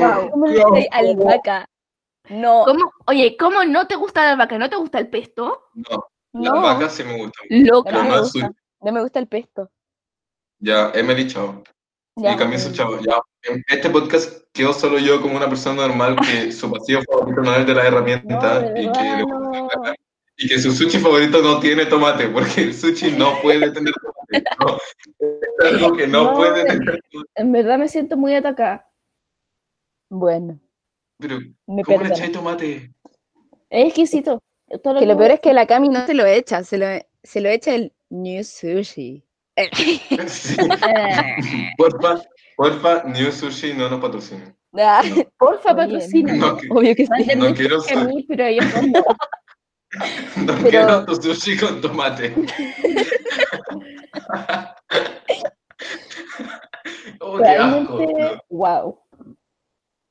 Wow. 0.00 0.30
¿Cómo 0.30 0.46
le 0.46 0.88
albahaca? 0.90 1.68
No, 2.28 2.64
¿Cómo, 2.64 2.90
oye, 3.06 3.36
¿cómo 3.38 3.64
no 3.64 3.86
te 3.86 3.96
gusta 3.96 4.24
la 4.24 4.32
albahaca? 4.32 4.58
¿No 4.58 4.68
te 4.70 4.76
gusta 4.76 4.98
el 4.98 5.08
pesto? 5.08 5.68
No, 5.74 6.06
no, 6.32 6.54
las 6.54 6.62
vacas 6.62 6.94
sí 6.94 7.04
me 7.04 7.16
gustan. 7.18 7.46
Loca. 7.50 7.90
no 7.92 8.04
me 8.04 8.20
gusta. 8.20 8.50
No 8.80 8.92
me 8.92 9.02
gusta 9.02 9.18
el 9.18 9.28
pesto. 9.28 9.70
Ya, 10.58 10.90
Emily, 10.94 11.26
chao. 11.26 11.62
Ya, 12.16 12.32
y 12.32 12.36
Camiso, 12.36 12.72
chao. 12.72 12.98
Ya, 13.00 13.16
en 13.42 13.62
este 13.68 13.90
podcast 13.90 14.42
quedo 14.52 14.72
solo 14.72 14.98
yo 14.98 15.20
como 15.20 15.36
una 15.36 15.48
persona 15.48 15.86
normal 15.86 16.16
que 16.16 16.52
su 16.52 16.70
pasillo 16.70 17.02
favorito 17.02 17.40
no 17.42 17.54
es 17.54 17.66
de 17.66 17.74
la 17.74 17.82
No, 17.82 17.88
herramienta 17.88 18.60
de 18.60 18.82
y, 18.82 18.86
verdad, 18.86 19.00
que, 19.00 19.22
no. 19.26 19.68
y 20.36 20.48
que 20.48 20.58
su 20.58 20.72
sushi 20.72 20.98
favorito 20.98 21.42
no 21.42 21.60
tiene 21.60 21.86
tomate, 21.86 22.28
porque 22.28 22.62
el 22.62 22.74
sushi 22.74 23.12
no 23.12 23.40
puede 23.42 23.70
tener 23.70 23.92
tomate. 23.94 24.23
No, 24.60 24.78
es 25.58 25.72
algo 25.72 25.96
que 25.96 26.06
no, 26.06 26.24
No, 26.24 26.34
puede 26.34 26.64
tener 26.64 27.00
tomate. 27.10 27.30
En 27.34 27.52
verdad 27.52 27.78
me 27.78 27.88
siento 27.88 28.16
muy 28.16 28.34
atacada. 28.34 28.90
Bueno, 30.10 30.60
Pero, 31.18 31.38
me 31.66 31.82
¿cómo 31.82 32.02
le 32.04 32.08
echáis 32.10 32.32
tomate? 32.32 32.92
Es 33.70 33.86
exquisito. 33.86 34.42
Todo 34.82 34.98
Que 35.00 35.06
lo 35.06 35.16
peor 35.16 35.32
es 35.32 35.40
que 35.40 35.52
la 35.52 35.66
Cami 35.66 35.88
no 35.88 36.06
se 36.06 36.14
lo 36.14 36.24
echa, 36.26 36.62
se 36.64 36.78
lo, 36.78 36.86
se 37.22 37.40
lo 37.40 37.48
echa 37.48 37.74
el 37.74 37.92
New 38.10 38.42
Sushi. 38.44 39.24
Sí. 40.26 40.56
Porfa, 41.76 42.22
porfa, 42.56 43.04
New 43.04 43.30
Sushi 43.30 43.72
no 43.74 43.88
nos 43.88 44.00
patrocina. 44.00 44.54
Ah, 44.76 45.02
porfa, 45.38 45.76
patrocina. 45.76 46.32
No, 46.34 46.56
que- 46.56 46.66
obvio 46.70 46.94
que 46.96 47.06
sí. 47.06 47.36
No 47.36 47.54
quiero 47.54 47.78
a 47.80 48.04
mí, 48.04 48.24
pero 48.28 48.44
ellos 48.46 48.64
no. 50.36 50.46
Pero- 50.46 50.70
quiero 50.70 51.04
tu 51.06 51.14
sushi 51.22 51.56
con 51.58 51.80
tomate. 51.80 52.34
Oh, 57.20 57.38
qué 57.38 57.48
asco. 57.48 57.98
Realmente, 57.98 58.42
wow. 58.50 58.98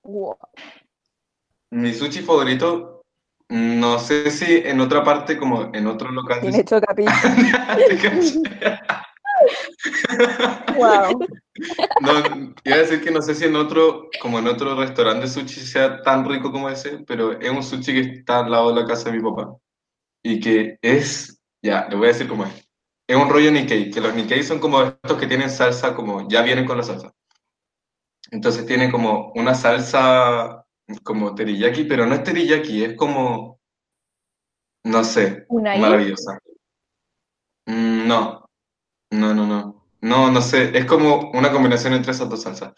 Wow. 0.04 0.38
Mi 1.72 1.93
sushi 1.93 2.22
favorito, 2.22 3.04
no 3.50 4.00
sé 4.00 4.30
si 4.32 4.58
en 4.65 4.82
otra 4.82 5.04
parte, 5.04 5.38
como 5.38 5.69
en 5.74 5.88
otro 5.88 6.12
local. 6.12 6.41
Tiene 6.41 6.63
chocapic. 6.65 7.10
¿Te 7.88 7.98
cachai? 7.98 8.41
wow. 10.78 11.19
No, 12.02 12.54
iba 12.63 12.76
a 12.76 12.80
decir 12.80 13.02
que 13.02 13.12
no 13.12 13.22
sé 13.22 13.36
si 13.36 13.46
en 13.46 13.56
otro, 13.56 14.10
como 14.22 14.39
en 14.39 14.48
otro 14.48 14.76
restaurante 14.76 15.28
sushi 15.28 15.62
sea 15.62 16.02
tan 16.02 16.28
rico 16.28 16.52
como 16.52 16.69
ese, 16.69 17.00
pero 17.08 17.39
es 17.39 17.50
un 17.50 17.63
sushi 17.63 17.93
que 17.93 18.00
está 18.19 18.39
al 18.39 18.52
lado 18.52 18.74
de 18.74 18.82
la 18.82 18.88
casa 18.88 19.10
de 19.12 19.17
mi 19.17 19.24
papá. 19.24 19.56
Y 20.24 20.40
que 20.40 20.78
es, 20.82 21.42
ya, 21.62 21.88
le 21.90 21.96
voy 21.96 22.06
a 22.06 22.14
decir 22.14 22.28
cómo 22.28 22.46
es. 22.46 22.68
Es 23.08 23.18
un 23.18 23.30
rollo 23.30 23.52
Nikkei, 23.52 23.92
que 23.92 24.00
los 24.00 24.16
Nikkei 24.16 24.44
son 24.44 24.60
como 24.60 24.82
estos 24.82 25.18
que 25.18 25.28
tienen 25.28 25.50
salsa, 25.50 25.94
como 25.94 26.28
ya 26.30 26.42
vienen 26.42 26.66
con 26.66 26.78
la 26.78 26.84
salsa. 26.84 27.14
Entonces 28.32 28.66
tiene 28.66 28.90
como 28.90 29.32
una 29.36 29.54
salsa 29.54 30.66
como 31.04 31.36
teriyaki, 31.36 31.84
pero 31.84 32.06
no 32.06 32.16
es 32.16 32.24
teriyaki, 32.24 32.84
es 32.84 32.96
como, 32.96 33.60
no 34.86 35.04
sé, 35.04 35.46
Unagi. 35.50 35.82
maravillosa. 35.82 36.40
Mm, 37.66 38.08
no, 38.08 38.50
no, 39.12 39.34
no, 39.34 39.46
no. 39.46 39.86
No, 40.02 40.32
no 40.32 40.42
sé, 40.42 40.78
es 40.78 40.86
como 40.86 41.32
una 41.32 41.52
combinación 41.52 41.94
entre 41.94 42.12
esas 42.12 42.30
dos 42.30 42.42
salsas. 42.42 42.74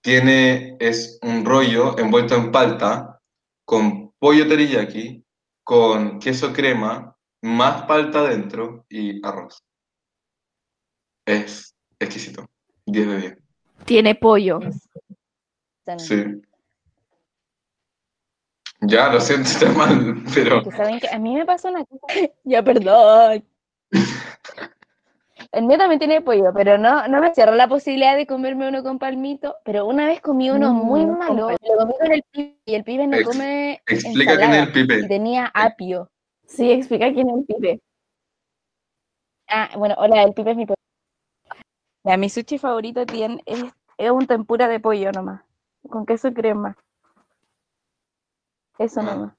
Tiene, 0.00 0.76
es 0.78 1.18
un 1.22 1.44
rollo 1.44 1.98
envuelto 1.98 2.36
en 2.36 2.52
palta, 2.52 3.20
con 3.64 4.12
pollo 4.18 4.46
teriyaki, 4.46 5.23
con 5.64 6.18
queso 6.20 6.52
crema, 6.52 7.16
más 7.42 7.82
palta 7.82 8.22
dentro 8.22 8.84
y 8.88 9.24
arroz. 9.26 9.64
Es 11.26 11.74
exquisito. 11.98 12.46
10 12.86 13.06
de 13.08 13.18
10. 13.18 13.38
Tiene 13.86 14.14
pollo. 14.14 14.60
Sí. 15.98 16.24
Ya, 18.82 19.08
lo 19.10 19.20
siento, 19.20 19.48
está 19.48 19.72
mal, 19.72 20.22
pero 20.34 20.62
saben 20.70 21.00
que 21.00 21.08
a 21.08 21.18
mí 21.18 21.34
me 21.34 21.46
pasó 21.46 21.68
una 21.68 21.84
cosa. 21.84 22.06
Ya, 22.44 22.62
perdón. 22.62 23.44
El 25.52 25.64
mío 25.64 25.78
también 25.78 25.98
tiene 25.98 26.20
pollo, 26.20 26.52
pero 26.54 26.78
no, 26.78 27.06
no 27.08 27.20
me 27.20 27.34
cierro 27.34 27.54
la 27.54 27.68
posibilidad 27.68 28.16
de 28.16 28.26
comerme 28.26 28.68
uno 28.68 28.82
con 28.82 28.98
palmito. 28.98 29.56
Pero 29.64 29.86
una 29.86 30.06
vez 30.06 30.20
comí 30.20 30.50
uno 30.50 30.72
Mm, 30.72 30.76
muy 30.76 31.06
malo. 31.06 31.50
Lo 31.50 31.76
comí 31.78 31.94
con 31.98 32.12
el 32.12 32.22
pibe 32.30 32.56
y 32.64 32.74
el 32.74 32.84
pibe 32.84 33.06
no 33.06 33.16
Ex- 33.16 33.28
come 33.28 33.82
explica 33.86 34.36
quién 34.36 34.52
es 34.52 34.76
el 34.76 35.04
y 35.04 35.08
tenía 35.08 35.50
apio. 35.54 36.10
Sí, 36.46 36.70
explica 36.70 37.12
quién 37.12 37.28
es 37.30 37.36
el 37.36 37.44
pibe. 37.44 37.80
Ah, 39.48 39.70
bueno, 39.76 39.94
hola, 39.98 40.22
el 40.22 40.32
pibe 40.34 40.52
es 40.52 40.56
mi 40.56 40.66
pollo. 40.66 40.74
Ya, 42.04 42.16
mi 42.16 42.28
sushi 42.28 42.58
favorito 42.58 43.06
tiene, 43.06 43.42
es, 43.46 43.58
es 43.98 44.10
un 44.10 44.26
tempura 44.26 44.68
de 44.68 44.80
pollo 44.80 45.10
nomás. 45.12 45.42
Con 45.88 46.06
queso 46.06 46.28
y 46.28 46.34
crema. 46.34 46.76
Eso 48.78 49.00
Ah. 49.00 49.04
nomás. 49.04 49.32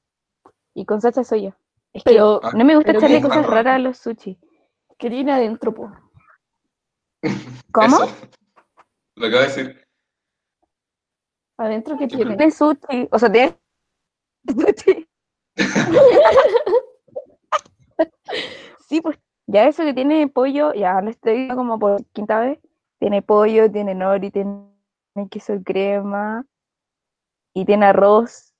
Y 0.74 0.86
con 0.86 1.02
salsa 1.02 1.24
soya. 1.24 1.56
Es 1.94 2.04
Pero, 2.04 2.42
que 2.42 2.58
no 2.58 2.66
me 2.66 2.76
gusta 2.76 2.88
pero 2.92 3.00
echarle 3.00 3.22
cosas 3.22 3.48
raras 3.48 3.76
a 3.76 3.80
los 3.80 3.98
sushi. 3.98 4.38
¿Qué 4.98 5.10
tiene 5.10 5.32
adentro, 5.32 5.74
po? 5.74 5.92
¿Cómo? 7.72 8.04
Eso. 8.04 8.16
Lo 9.16 9.28
acabo 9.28 9.42
de 9.42 9.48
decir. 9.48 9.88
¿Adentro 11.58 11.98
qué 11.98 12.08
tiene? 12.08 12.36
De 12.36 12.52
sushi. 12.52 13.08
O 13.12 13.20
sea, 13.20 13.32
tiene 13.32 13.58
sushi. 14.48 15.08
sí, 18.88 19.02
pues 19.02 19.18
ya 19.48 19.68
eso 19.68 19.84
que 19.84 19.94
tiene 19.94 20.28
pollo, 20.28 20.74
ya 20.74 21.02
lo 21.02 21.10
estoy 21.10 21.34
diciendo 21.34 21.56
como 21.56 21.80
por 21.80 22.04
quinta 22.08 22.40
vez. 22.40 22.60
Tiene 23.00 23.22
pollo, 23.22 23.72
tiene 23.72 23.96
nori, 23.96 24.32
tiene 24.32 24.68
queso 25.30 25.54
y 25.54 25.64
crema. 25.64 26.46
Y 27.54 27.66
tiene 27.66 27.86
arroz. 27.86 28.54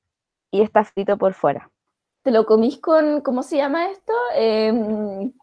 Y 0.52 0.62
está 0.62 0.84
frito 0.86 1.18
por 1.18 1.34
fuera. 1.34 1.70
¿Te 2.24 2.32
lo 2.32 2.46
comís 2.46 2.80
con, 2.80 3.22
¿cómo 3.22 3.44
se 3.44 3.58
llama 3.58 3.92
esto? 3.92 4.14
Em, 4.36 5.34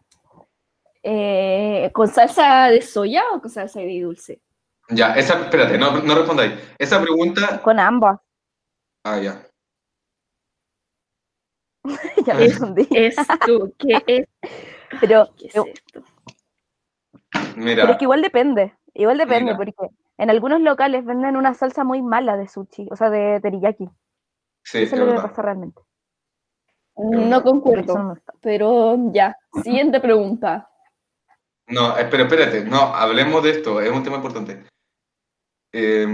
eh, 1.03 1.91
¿Con 1.93 2.07
salsa 2.07 2.69
de 2.69 2.81
soya 2.81 3.23
o 3.33 3.41
con 3.41 3.49
salsa 3.49 3.81
de 3.81 4.01
dulce? 4.01 4.41
Ya, 4.89 5.13
esa, 5.15 5.41
espérate, 5.41 5.77
no, 5.77 6.01
no 6.01 6.15
respondáis. 6.15 6.53
Esa 6.77 7.01
pregunta. 7.01 7.61
Con 7.61 7.79
ambas. 7.79 8.19
Ah, 9.03 9.19
ya. 9.19 9.43
ya 12.25 12.33
respondí. 12.33 12.87
Esto, 12.91 13.71
¿qué 13.77 14.01
es? 14.07 14.27
Pero, 15.01 15.27
¿Qué 15.37 15.47
es 15.47 15.53
pero 15.53 15.65
esto? 15.73 16.03
Mira, 17.55 17.89
es 17.89 17.97
que 17.97 18.05
igual 18.05 18.21
depende. 18.21 18.75
Igual 18.93 19.17
depende, 19.17 19.55
Mira. 19.55 19.57
porque 19.57 19.73
en 20.19 20.29
algunos 20.29 20.61
locales 20.61 21.03
venden 21.03 21.35
una 21.35 21.55
salsa 21.55 21.83
muy 21.83 22.03
mala 22.03 22.37
de 22.37 22.47
sushi, 22.47 22.87
o 22.91 22.95
sea, 22.95 23.09
de 23.09 23.39
teriyaki. 23.41 23.89
sí, 24.63 24.83
Eso 24.83 24.95
es 24.95 25.01
lo 25.01 25.07
que 25.07 25.13
me 25.13 25.21
pasa 25.21 25.41
realmente. 25.41 25.81
No 26.95 27.41
concuerdo, 27.41 27.97
me 27.97 28.21
pero 28.39 28.95
ya. 29.11 29.35
Siguiente 29.63 29.99
pregunta. 29.99 30.69
No, 31.67 31.97
espera, 31.97 32.23
espérate, 32.23 32.65
no, 32.65 32.93
hablemos 32.95 33.41
de 33.43 33.51
esto, 33.51 33.79
es 33.81 33.89
un 33.91 34.03
tema 34.03 34.17
importante. 34.17 34.65
Eh, 35.71 36.07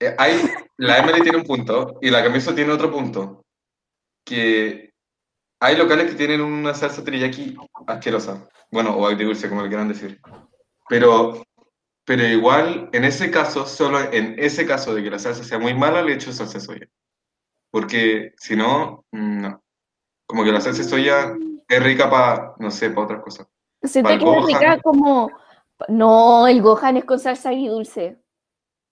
eh, 0.00 0.14
hay, 0.18 0.50
la 0.78 0.98
Emily 0.98 1.22
tiene 1.22 1.38
un 1.38 1.44
punto 1.44 1.98
y 2.00 2.10
la 2.10 2.22
Camiso 2.22 2.54
tiene 2.54 2.72
otro 2.72 2.90
punto, 2.90 3.44
que 4.24 4.94
hay 5.60 5.76
locales 5.76 6.10
que 6.10 6.16
tienen 6.16 6.40
una 6.40 6.72
salsa 6.72 7.04
teriyaki 7.04 7.56
asquerosa, 7.86 8.48
bueno, 8.70 8.96
o 8.96 9.06
agridulce, 9.06 9.48
como 9.48 9.62
le 9.62 9.68
quieran 9.68 9.88
decir, 9.88 10.20
pero, 10.88 11.42
pero 12.04 12.26
igual, 12.26 12.88
en 12.92 13.04
ese 13.04 13.30
caso, 13.30 13.66
solo 13.66 14.00
en 14.00 14.36
ese 14.38 14.66
caso 14.66 14.94
de 14.94 15.02
que 15.02 15.10
la 15.10 15.18
salsa 15.18 15.44
sea 15.44 15.58
muy 15.58 15.74
mala, 15.74 16.02
le 16.02 16.14
echo 16.14 16.32
salsa 16.32 16.58
de 16.58 16.64
soya, 16.64 16.88
porque 17.70 18.32
si 18.38 18.56
no, 18.56 19.04
mm, 19.12 19.40
no, 19.42 19.62
como 20.26 20.44
que 20.44 20.52
la 20.52 20.62
salsa 20.62 20.82
de 20.82 20.88
soya 20.88 21.36
es 21.68 21.82
rica 21.82 22.08
para, 22.08 22.54
no 22.58 22.70
sé, 22.70 22.88
para 22.90 23.02
otras 23.02 23.22
cosas. 23.22 23.46
Siento 23.82 24.10
que 24.10 24.24
Gohan. 24.24 24.46
rica 24.46 24.80
como... 24.82 25.30
No, 25.88 26.46
el 26.46 26.60
Gohan 26.60 26.98
es 26.98 27.04
con 27.04 27.18
salsa 27.18 27.50
agridulce. 27.50 28.18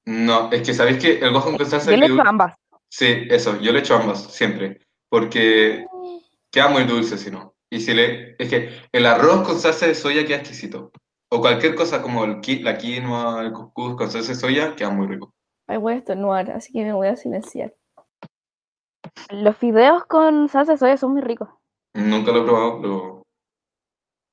No, 0.07 0.51
es 0.51 0.63
que 0.63 0.73
sabéis 0.73 0.99
que 0.99 1.19
el 1.19 1.33
gohan 1.33 1.59
con 1.59 1.67
salsa 1.67 1.91
Yo 1.91 1.99
le 1.99 2.07
echo 2.07 2.23
ambas. 2.25 2.55
Sí, 2.89 3.27
eso, 3.29 3.61
yo 3.61 3.73
le 3.73 3.81
echo 3.81 3.95
ambas, 3.95 4.23
siempre. 4.33 4.81
Porque 5.11 5.85
queda 6.51 6.69
muy 6.69 6.85
dulce 6.85 7.19
si 7.19 7.31
no. 7.31 7.55
Y 7.71 7.81
si 7.81 7.93
le. 7.93 8.35
Es 8.39 8.49
que 8.49 8.71
el 8.91 9.05
arroz 9.05 9.47
con 9.47 9.59
salsa 9.59 9.87
de 9.87 9.95
soya 9.95 10.25
queda 10.25 10.39
exquisito. 10.39 10.93
O 11.31 11.43
cualquier 11.43 11.75
cosa 11.75 12.01
como 12.01 12.25
el 12.25 12.41
la 12.63 12.79
quinoa, 12.79 13.43
el 13.43 13.53
cuscús 13.53 13.97
con 13.97 14.11
salsa 14.11 14.33
de 14.33 14.39
soya, 14.39 14.75
queda 14.75 14.89
muy 14.89 15.07
rico. 15.07 15.35
Ay, 15.67 15.77
voy 15.77 15.93
a 15.93 15.97
estornudar, 15.97 16.51
así 16.53 16.73
que 16.73 16.83
me 16.85 16.95
voy 16.95 17.09
a 17.09 17.17
silenciar. 17.17 17.75
Los 19.31 19.59
fideos 19.59 20.07
con 20.07 20.49
salsa 20.49 20.73
de 20.73 20.79
soya 20.79 20.97
son 20.97 21.13
muy 21.13 21.21
ricos. 21.21 21.51
Nunca 21.93 22.33
lo 22.33 22.41
he 22.41 22.45
probado, 22.47 22.81
pero 22.81 23.18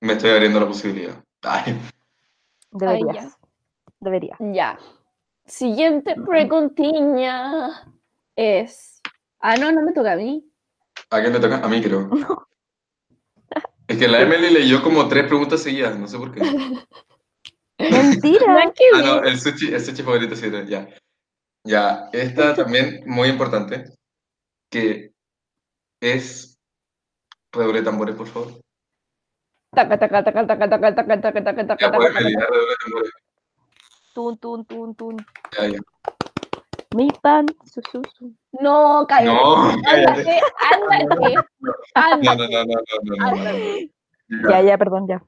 me 0.01 0.13
estoy 0.13 0.31
abriendo 0.31 0.59
la 0.59 0.67
posibilidad. 0.67 1.23
Ay, 1.41 1.79
Deberías. 2.71 3.37
Deberías. 3.99 4.37
Ya. 4.39 4.77
Siguiente 5.45 6.15
preguntiña 6.25 7.93
es... 8.35 9.01
Ah, 9.39 9.55
no, 9.57 9.71
no 9.71 9.81
me 9.83 9.93
toca 9.93 10.13
a 10.13 10.15
mí. 10.15 10.43
¿a 11.09 11.21
quién 11.21 11.33
le 11.33 11.39
toca? 11.39 11.57
A 11.57 11.67
mí 11.67 11.81
creo. 11.81 12.09
Es 13.87 13.99
que 13.99 14.07
la 14.07 14.19
Emily 14.19 14.49
leyó 14.49 14.81
como 14.81 15.07
tres 15.07 15.27
preguntas 15.27 15.61
seguidas, 15.61 15.95
no 15.95 16.07
sé 16.07 16.17
por 16.17 16.33
qué. 16.33 16.41
Mentira. 17.77 18.71
Ah, 18.95 19.01
no, 19.03 19.23
el 19.23 19.39
sushi, 19.39 19.75
el 19.75 19.79
sushi 19.79 20.01
favorito 20.01 20.35
sí, 20.35 20.49
ya. 20.67 20.89
Ya, 21.63 22.09
esta 22.11 22.55
también 22.55 23.03
muy 23.05 23.29
importante, 23.29 23.85
que 24.71 25.11
es... 26.01 26.57
Redoble 27.51 27.79
de 27.79 27.85
tambores, 27.85 28.15
por 28.15 28.25
favor. 28.25 28.64
Taca, 29.75 29.97
taca, 29.99 30.23
taca, 30.23 30.47
taca, 30.47 30.69
taca, 30.69 30.95
taca, 30.95 31.21
taca, 31.21 31.43
taca, 31.43 31.67
taca, 31.67 31.85
Ya, 31.85 31.91
taca, 31.91 32.07
Emily, 32.07 32.33
taca. 32.33 32.39
ya, 32.39 32.47
redoble 32.47 32.69
de 32.69 32.75
tambores. 32.83 33.11
Tun, 34.13 34.37
tun, 34.37 34.65
tun, 34.65 34.95
tun. 34.95 35.15
Ya, 35.57 35.67
ya. 35.67 35.79
Mi 36.91 37.11
pan. 37.21 37.45
Su, 37.65 37.81
su, 37.91 38.01
su. 38.17 38.33
No, 38.61 39.05
cállate. 39.07 39.35
No, 39.35 39.75
cállate. 39.83 40.41
Ándate, 40.71 41.35
ándate, 41.93 42.23
No, 42.23 42.35
no, 42.35 42.47
no, 42.47 42.63
no, 42.63 43.35
no. 44.29 44.49
Ya, 44.49 44.61
ya, 44.61 44.77
perdón, 44.77 45.07
ya. 45.07 45.21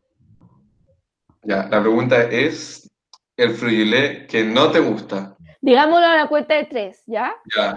Ya, 1.44 1.68
la 1.70 1.82
pregunta 1.82 2.24
es 2.24 2.90
el 3.36 3.52
fruyelé 3.52 4.28
que 4.28 4.44
no 4.44 4.72
te 4.72 4.80
gusta. 4.80 5.36
Digámoslo 5.62 6.06
a 6.06 6.16
la 6.16 6.28
cuenta 6.28 6.56
de 6.56 6.66
tres, 6.66 7.04
¿ya? 7.06 7.36
Ya. 7.56 7.76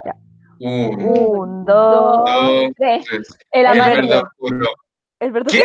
Un, 0.59 1.65
dos. 1.65 2.25
dos, 2.25 2.71
tres. 2.77 3.05
tres. 3.05 3.37
El 3.51 3.65
amarillo. 3.65 4.23
El 5.19 5.31
verde 5.31 5.51
¿Qué? 5.51 5.63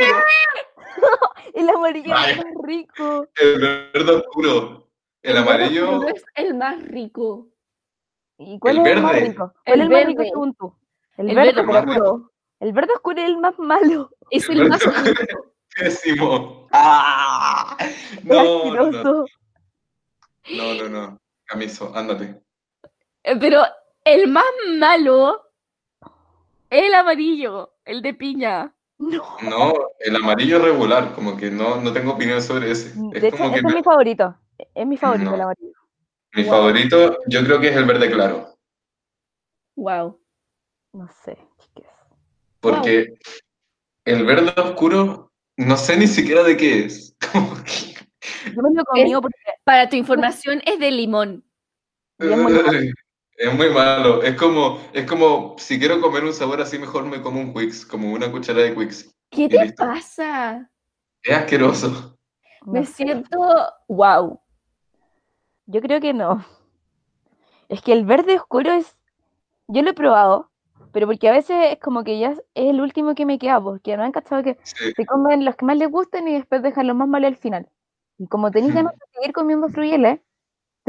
El 1.55 1.69
amarillo 1.71 2.15
es 2.15 2.37
más 2.37 2.47
rico. 2.65 3.27
El 3.37 3.61
verde 3.61 4.13
oscuro. 4.13 4.89
El 5.23 5.37
amarillo. 5.39 6.01
verde 6.01 6.13
es 6.17 6.25
el 6.35 6.55
más 6.55 6.83
rico. 6.85 7.49
¿Y 8.39 8.59
cuál 8.59 8.79
El 8.79 8.87
es 8.87 8.93
el 8.97 9.03
más 9.03 9.13
verde. 9.13 9.29
rico? 9.29 9.55
El 9.65 9.65
¿Cuál 9.65 9.81
es 9.81 9.87
el 9.87 9.91
más 9.91 10.07
rico 10.07 10.19
verde. 10.19 10.31
según 10.31 10.55
tú? 10.55 10.77
El, 11.17 11.31
El 11.31 11.37
verde, 11.37 11.63
verde 11.63 11.79
oscuro. 11.79 12.33
El 12.61 12.73
verde 12.73 12.93
oscuro 12.95 13.21
es 13.21 13.27
el 13.29 13.39
más 13.39 13.59
malo. 13.59 14.11
Es 14.31 14.49
El 14.49 14.61
el 14.61 14.69
más 14.69 14.85
verde 14.85 15.15
rico. 15.15 15.45
Pésimo. 15.75 16.69
¡Ah! 16.73 17.77
Es 17.81 18.25
No, 18.25 18.75
no, 18.75 18.91
no, 18.91 20.75
no, 20.75 20.89
no. 20.89 21.21
Camiso, 21.45 21.93
ándate. 21.95 22.41
Eh, 23.23 23.37
Pero 23.41 23.63
el 24.05 24.29
más 24.29 24.45
malo 24.79 25.43
es 26.71 26.83
el 26.85 26.95
amarillo, 26.95 27.75
el 27.85 28.03
de 28.03 28.15
piña. 28.15 28.75
No. 28.99 29.23
No, 29.43 29.75
el 30.01 30.17
amarillo 30.17 30.59
regular, 30.59 31.13
como 31.15 31.37
que 31.37 31.51
no, 31.51 31.81
no 31.81 31.93
tengo 31.93 32.13
opinión 32.13 32.41
sobre 32.43 32.71
ese. 32.71 32.89
Es 33.15 33.23
De 33.23 33.29
hecho, 33.29 33.37
como 33.37 33.51
que 33.53 33.59
ese 33.59 33.67
es 33.69 33.73
me- 33.75 33.81
mi 33.81 33.83
favorito. 33.85 34.37
Es 34.75 34.87
mi 34.87 34.97
favorito 34.97 35.31
No. 35.31 35.35
el 35.37 35.41
amarillo. 35.43 35.73
mi 36.35 36.43
Wow. 36.45 36.53
favorito, 36.53 37.19
yo 37.29 37.45
creo 37.45 37.61
que 37.61 37.69
es 37.69 37.77
el 37.77 37.85
verde 37.85 38.11
claro. 38.11 38.55
Wow. 39.77 40.19
No 40.93 41.09
sé, 41.09 41.37
chiques. 41.59 41.87
Porque 42.61 43.19
el 44.07 44.25
verde 44.25 44.53
oscuro, 44.61 45.31
no 45.59 45.77
sé 45.77 45.97
ni 45.99 46.07
siquiera 46.07 46.43
de 46.43 46.57
qué 46.57 46.85
es. 46.87 47.15
Yo 48.47 48.63
me 48.63 48.71
lo 48.75 48.85
comido 48.85 49.21
porque 49.21 49.37
Para 49.65 49.89
tu 49.89 49.97
información 49.97 50.63
es 50.65 50.79
de 50.79 50.91
limón. 50.91 51.45
Y 52.19 52.29
es 52.29 52.37
muy 52.39 52.53
malo. 52.53 52.71
Es 53.39 53.53
muy 53.55 53.71
malo. 53.71 54.23
Es 54.23 54.35
como, 54.37 54.79
es 54.93 55.05
como 55.07 55.57
si 55.59 55.79
quiero 55.79 56.01
comer 56.01 56.25
un 56.25 56.33
sabor 56.33 56.61
así, 56.61 56.79
mejor 56.79 57.05
me 57.05 57.21
como 57.21 57.41
un 57.41 57.53
Quicks, 57.53 57.85
como 57.85 58.13
una 58.13 58.31
cucharada 58.31 58.65
de 58.67 58.75
Quicks. 58.75 59.15
¿Qué 59.31 59.49
te 59.49 59.63
listo. 59.63 59.85
pasa? 59.85 60.71
Es 61.23 61.37
asqueroso. 61.37 62.17
Me 62.67 62.85
siento 62.85 63.39
wow. 63.89 64.41
Yo 65.67 65.81
creo 65.81 66.01
que 66.01 66.13
no. 66.15 66.45
Es 67.69 67.81
que 67.83 67.93
el 67.93 68.05
verde 68.05 68.37
oscuro 68.37 68.73
es. 68.73 68.97
Yo 69.69 69.83
lo 69.83 69.91
he 69.91 69.95
probado, 69.95 70.51
pero 70.93 71.07
porque 71.07 71.29
a 71.29 71.33
veces 71.33 71.57
es 71.73 71.79
como 71.81 72.03
que 72.05 72.19
ya 72.19 72.31
es 72.31 72.39
es 72.55 72.71
el 72.71 72.81
último 72.81 73.15
que 73.15 73.27
me 73.27 73.39
queda, 73.39 73.61
porque 73.61 73.97
no 73.97 74.03
han 74.05 74.13
cachado 74.13 74.43
que 74.43 74.59
Sí. 74.63 74.93
se 74.97 75.07
comen 75.07 75.45
los 75.45 75.55
que 75.57 75.65
más 75.65 75.77
les 75.77 75.91
gustan 75.91 76.27
y 76.29 76.35
después 76.35 76.63
dejan 76.63 76.87
los 76.87 76.97
más 76.97 77.07
malos 77.09 77.29
al 77.29 77.37
final. 77.37 77.69
Y 78.19 78.27
como 78.29 78.51
tenéis 78.51 78.75
ganas 78.75 78.95
de 78.95 79.05
seguir 79.13 79.33
comiendo 79.33 79.69
fruyeles, 79.69 80.21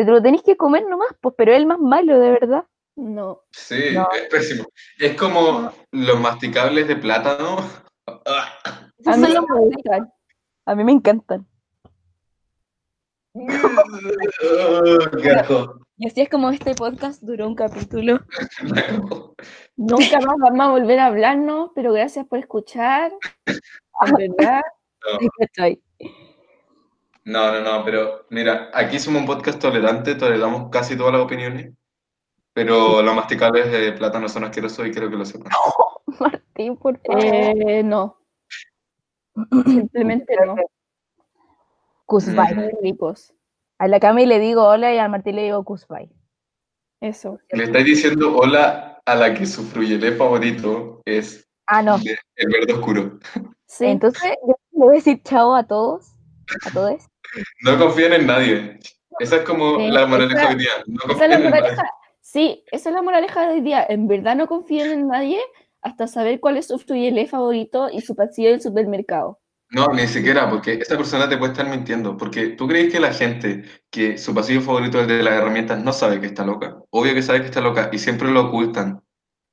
te 0.05 0.12
lo 0.12 0.21
tenéis 0.21 0.43
que 0.43 0.55
comer 0.57 0.86
nomás, 0.88 1.10
pues, 1.21 1.36
pero 1.38 1.51
es 1.51 1.57
el 1.57 1.65
más 1.65 1.79
malo, 1.79 2.19
de 2.19 2.31
verdad. 2.31 2.65
No. 2.95 3.41
Sí, 3.51 3.91
No. 3.93 4.07
es 4.13 4.23
pésimo. 4.29 4.65
Es 4.99 5.15
como 5.15 5.71
los 5.91 6.19
masticables 6.19 6.88
de 6.88 6.95
plátano. 6.95 7.57
A 8.05 9.17
mí 9.17 9.27
no 9.33 9.41
los- 9.41 10.07
a 10.65 10.75
mí 10.75 10.83
me 10.83 10.91
encantan. 10.93 11.47
Oh. 15.49 15.79
Y 15.97 16.07
así 16.07 16.21
es 16.21 16.29
como 16.29 16.49
este 16.49 16.75
podcast 16.75 17.21
duró 17.23 17.47
un 17.47 17.55
capítulo. 17.55 18.19
Nunca 19.75 20.19
más 20.21 20.36
vamos 20.39 20.60
a 20.67 20.71
volver 20.71 20.99
a 20.99 21.07
hablarnos, 21.07 21.71
pero 21.75 21.91
gracias 21.93 22.25
por 22.27 22.39
escuchar. 22.39 23.12
Verdad. 24.17 24.62
¿cachai? 25.39 25.81
No, 27.28 27.52
no, 27.52 27.60
no, 27.60 27.84
pero 27.84 28.26
mira, 28.30 28.72
aquí 28.74 29.00
somos 29.00 29.20
un 29.20 29.28
podcast 29.28 29.60
tolerante, 29.60 30.16
toleramos 30.16 30.70
casi 30.72 30.96
todas 30.96 31.12
las 31.12 31.22
opiniones, 31.24 31.74
pero 32.54 33.02
los 33.02 33.13
masticables 33.13 33.70
de 33.70 33.92
plátano 33.92 34.30
son 34.30 34.46
asquerosos 34.46 34.88
y 34.88 34.92
creo 34.92 35.10
que 35.10 35.18
lo 35.18 35.26
sepan. 35.26 35.52
Martín, 36.20 36.78
por 36.78 36.98
favor. 37.02 37.22
Eh, 37.26 37.84
no. 37.84 38.18
Simplemente 39.66 40.36
no. 40.46 40.56
Cusbay. 42.06 42.72
Ricos. 42.82 43.34
A 43.78 43.90
la 43.90 44.00
Cami 44.00 44.26
le 44.26 44.40
digo 44.40 44.63
hola 44.63 44.94
y 44.94 44.98
al 44.98 45.10
Martín 45.10 45.36
le 45.36 45.44
digo 45.44 45.66
Cusbay. 45.66 46.10
Eso. 47.02 47.40
Le 47.52 47.66
estáis 47.66 47.86
diciendo 47.86 48.38
hola 48.38 49.02
a 49.06 49.16
la 49.16 49.34
que 49.34 49.46
su 49.46 49.63
fruyelé 49.63 50.13
favorito 50.13 51.02
es 51.04 51.46
Ah, 51.68 51.84
no. 51.84 51.98
el 51.98 52.48
verde 52.50 52.72
oscuro. 52.74 53.20
Sí. 53.66 53.88
Entonces, 53.88 54.32
yo 54.48 54.56
le 54.72 54.80
voy 54.80 54.96
a 54.96 55.00
decir 55.00 55.22
chao 55.24 55.54
a 55.54 55.68
todos. 55.68 56.13
A 56.66 56.72
todos. 56.72 57.06
No 57.62 57.78
confíen 57.78 58.13
en 58.13 58.28
nadie. 58.28 58.80
Esa 59.20 59.38
es 59.38 59.42
como 59.44 59.78
la 59.80 60.06
moraleja 60.06 60.40
esa- 60.42 60.50
hoy 60.50 60.56
día. 60.56 60.72
No 60.88 61.13
esa 61.13 61.26
es 61.26 61.30
la 61.32 61.40
moraleja. 61.40 61.84
Sí, 62.22 62.63
esa 62.72 62.90
es 62.90 62.96
la 62.96 63.02
moraleja 63.02 63.48
de 63.48 63.54
hoy 63.56 63.62
día. 63.62 63.86
En 63.88 64.08
verdad 64.08 64.36
no 64.36 64.48
confíen 64.48 64.92
en 64.92 65.08
nadie 65.08 65.40
hasta 65.82 66.08
saber 66.08 66.40
cuál 66.40 66.58
es 66.58 66.68
su 66.68 66.78
fruyelé 66.78 67.26
favorito 67.28 67.90
y 67.92 68.02
su 68.02 68.16
pasillo 68.16 68.50
del 68.50 68.62
supermercado. 68.62 69.40
No, 69.70 69.88
ni 69.88 70.08
siquiera, 70.08 70.50
porque 70.50 70.74
esa 70.74 70.96
persona 70.98 71.28
te 71.28 71.38
puede 71.38 71.52
estar 71.52 71.68
mintiendo. 71.70 72.16
Porque 72.18 72.50
tú 72.50 72.68
crees 72.68 72.92
que 72.92 73.00
la 73.00 73.13
gente 73.13 73.63
que 73.90 74.18
su 74.18 74.34
pasillo 74.34 74.62
favorito 74.62 74.98
es 75.02 75.08
el 75.10 75.18
de 75.18 75.24
las 75.24 75.34
herramientas 75.36 75.84
no 75.84 75.92
sabe 75.94 76.22
que 76.22 76.28
está 76.28 76.46
loca. 76.46 76.78
Obvio 76.90 77.13
que 77.13 77.22
sabe 77.22 77.42
que 77.42 77.48
está 77.48 77.60
loca 77.62 77.90
y 77.92 78.00
siempre 78.00 78.30
lo 78.32 78.48
ocultan. 78.48 79.02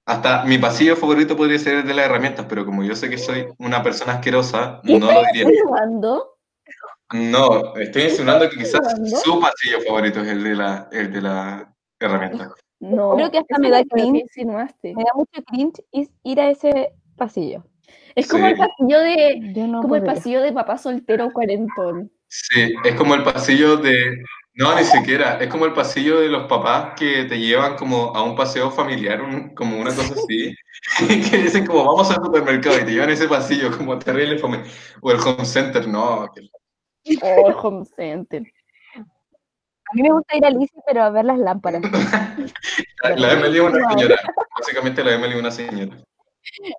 Hasta 0.06 0.44
mi 0.44 0.58
pasillo 0.58 0.96
favorito 0.96 1.36
podría 1.36 1.58
ser 1.58 1.76
el 1.76 1.86
de 1.86 1.94
las 1.94 2.06
herramientas, 2.06 2.46
pero 2.48 2.64
como 2.66 2.84
yo 2.84 2.94
sé 2.94 3.08
que 3.08 3.18
soy 3.18 3.46
una 3.58 3.82
persona 3.82 4.14
asquerosa, 4.14 4.80
¿Qué 4.84 4.98
no 4.98 5.06
lo 5.10 5.22
diría. 5.32 5.44
insinuando? 5.50 6.33
No, 7.14 7.76
estoy 7.76 8.02
insinuando 8.02 8.50
que 8.50 8.56
quizás 8.56 8.80
su 9.22 9.38
pasillo 9.40 9.80
favorito 9.86 10.20
es 10.20 10.28
el 10.28 10.42
de 10.42 10.54
la, 10.56 10.88
el 10.90 11.12
de 11.12 11.22
la 11.22 11.72
herramienta. 12.00 12.50
No. 12.80 13.14
Creo 13.14 13.30
que 13.30 13.38
hasta 13.38 13.58
me 13.58 13.70
da 13.70 13.84
cringe. 13.84 14.22
insinuaste. 14.22 14.94
Me 14.96 15.04
da 15.04 15.10
mucho 15.14 15.40
cringe 15.46 15.84
ir 16.24 16.40
a 16.40 16.50
ese 16.50 16.90
pasillo. 17.16 17.64
Es 18.16 18.26
como 18.26 18.46
Sí. 18.46 18.52
el 18.52 18.58
pasillo 18.58 18.98
de, 18.98 19.52
Yo 19.54 19.66
no 19.68 19.82
como 19.82 19.94
el 19.96 20.02
pasillo 20.02 20.40
de 20.42 20.52
papá 20.52 20.76
soltero 20.76 21.30
cuarentón. 21.32 22.10
Sí, 22.26 22.72
es 22.84 22.94
como 22.96 23.14
el 23.14 23.22
pasillo 23.22 23.76
de... 23.76 24.16
No, 24.56 24.74
ni 24.76 24.82
siquiera. 24.84 25.38
Es 25.38 25.48
como 25.48 25.66
el 25.66 25.72
pasillo 25.72 26.20
de 26.20 26.28
los 26.28 26.46
papás 26.48 26.94
que 26.96 27.24
te 27.24 27.38
llevan 27.38 27.76
como 27.76 28.14
a 28.14 28.22
un 28.24 28.34
paseo 28.36 28.70
familiar, 28.72 29.22
un- 29.22 29.54
como 29.54 29.76
una 29.78 29.94
cosa 29.94 30.14
así. 30.14 30.54
que 31.30 31.38
dicen 31.38 31.64
como, 31.64 31.84
vamos 31.84 32.10
al 32.10 32.24
supermercado 32.24 32.78
y 32.80 32.84
te 32.84 32.90
llevan 32.92 33.10
ese 33.10 33.28
pasillo 33.28 33.76
como 33.76 33.98
terrible. 34.00 34.40
O 35.00 35.10
el 35.12 35.18
home 35.20 35.44
center, 35.44 35.86
no. 35.86 36.28
Que- 37.04 37.18
Oh, 37.22 37.48
el 37.48 37.54
home 37.62 37.84
center. 37.84 38.42
A 38.96 39.94
mí 39.94 40.02
me 40.02 40.10
gusta 40.12 40.36
ir 40.36 40.44
a 40.44 40.48
Alicia, 40.48 40.80
pero 40.86 41.02
a 41.02 41.10
ver 41.10 41.24
las 41.26 41.38
lámparas. 41.38 41.82
La, 43.02 43.16
la 43.16 43.32
Emily 43.34 43.58
es 43.58 43.64
una 43.64 43.88
señora. 43.90 44.16
Básicamente 44.58 45.04
la 45.04 45.14
Emily 45.14 45.34
es 45.34 45.38
una 45.40 45.50
señora. 45.50 45.96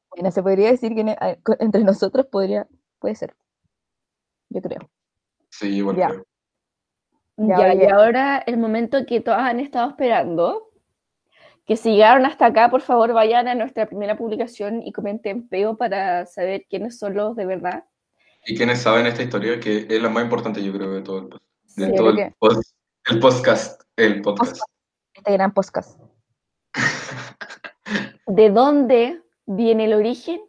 Bueno, 0.09 0.31
se 0.31 0.41
podría 0.41 0.71
decir 0.71 0.95
que 0.95 1.15
co- 1.43 1.55
entre 1.59 1.83
nosotros 1.83 2.25
podría, 2.31 2.67
puede 2.99 3.13
ser. 3.15 3.35
Yo 4.49 4.59
creo. 4.61 4.89
Sí, 5.51 5.67
igual 5.77 5.95
Ya. 5.97 6.07
creo. 6.09 6.25
Ya, 7.37 7.57
Ya, 7.57 7.73
y 7.75 7.85
ahora 7.85 8.37
el 8.47 8.57
momento 8.57 9.05
que 9.05 9.21
todas 9.21 9.41
han 9.41 9.59
estado 9.59 9.89
esperando. 9.89 10.71
Que 11.65 11.77
si 11.77 11.91
llegaron 11.93 12.25
hasta 12.25 12.47
acá, 12.47 12.69
por 12.69 12.81
favor, 12.81 13.13
vayan 13.13 13.47
a 13.47 13.55
nuestra 13.55 13.85
primera 13.87 14.15
publicación 14.17 14.81
y 14.81 14.91
comenten 14.91 15.47
peo 15.47 15.77
para 15.77 16.25
saber 16.25 16.65
quiénes 16.69 16.97
son 16.97 17.13
los 17.15 17.35
de 17.35 17.45
verdad. 17.45 17.85
¿Y 18.45 18.55
quiénes 18.55 18.81
saben 18.81 19.05
esta 19.07 19.23
historia? 19.23 19.59
Que 19.59 19.87
es 19.89 20.01
la 20.01 20.09
más 20.09 20.23
importante, 20.23 20.63
yo 20.63 20.71
creo, 20.73 20.91
de 20.91 21.01
todo 21.01 21.17
el, 21.19 21.29
de 21.29 21.85
Sí, 21.87 21.95
todo 21.95 22.09
el, 22.11 22.33
pod- 22.39 22.61
el 23.09 23.19
podcast. 23.19 23.81
El 23.95 24.21
podcast. 24.21 24.61
Este 25.13 25.31
gran 25.33 25.53
podcast. 25.53 25.99
¿De 28.27 28.49
dónde 28.49 29.21
viene 29.45 29.85
el 29.85 29.93
origen 29.93 30.41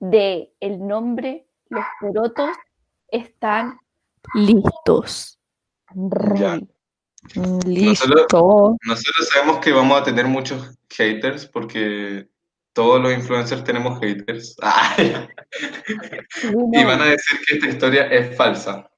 de 0.00 0.52
el 0.60 0.86
nombre 0.86 1.46
Los 1.68 1.84
porotos 2.00 2.50
están 3.08 3.78
listos? 4.34 5.38
Ya. 6.34 6.60
Listo. 7.66 8.76
Nosotros 8.84 9.28
sabemos 9.32 9.58
que 9.60 9.72
vamos 9.72 10.00
a 10.00 10.04
tener 10.04 10.26
muchos 10.26 10.76
haters 10.90 11.46
porque 11.46 12.28
todos 12.74 13.00
los 13.00 13.12
influencers 13.12 13.64
tenemos 13.64 13.98
haters. 14.00 14.56
Y 16.72 16.84
van 16.84 17.00
a 17.00 17.06
decir 17.06 17.38
que 17.46 17.54
esta 17.54 17.68
historia 17.68 18.06
es 18.08 18.36
falsa. 18.36 18.90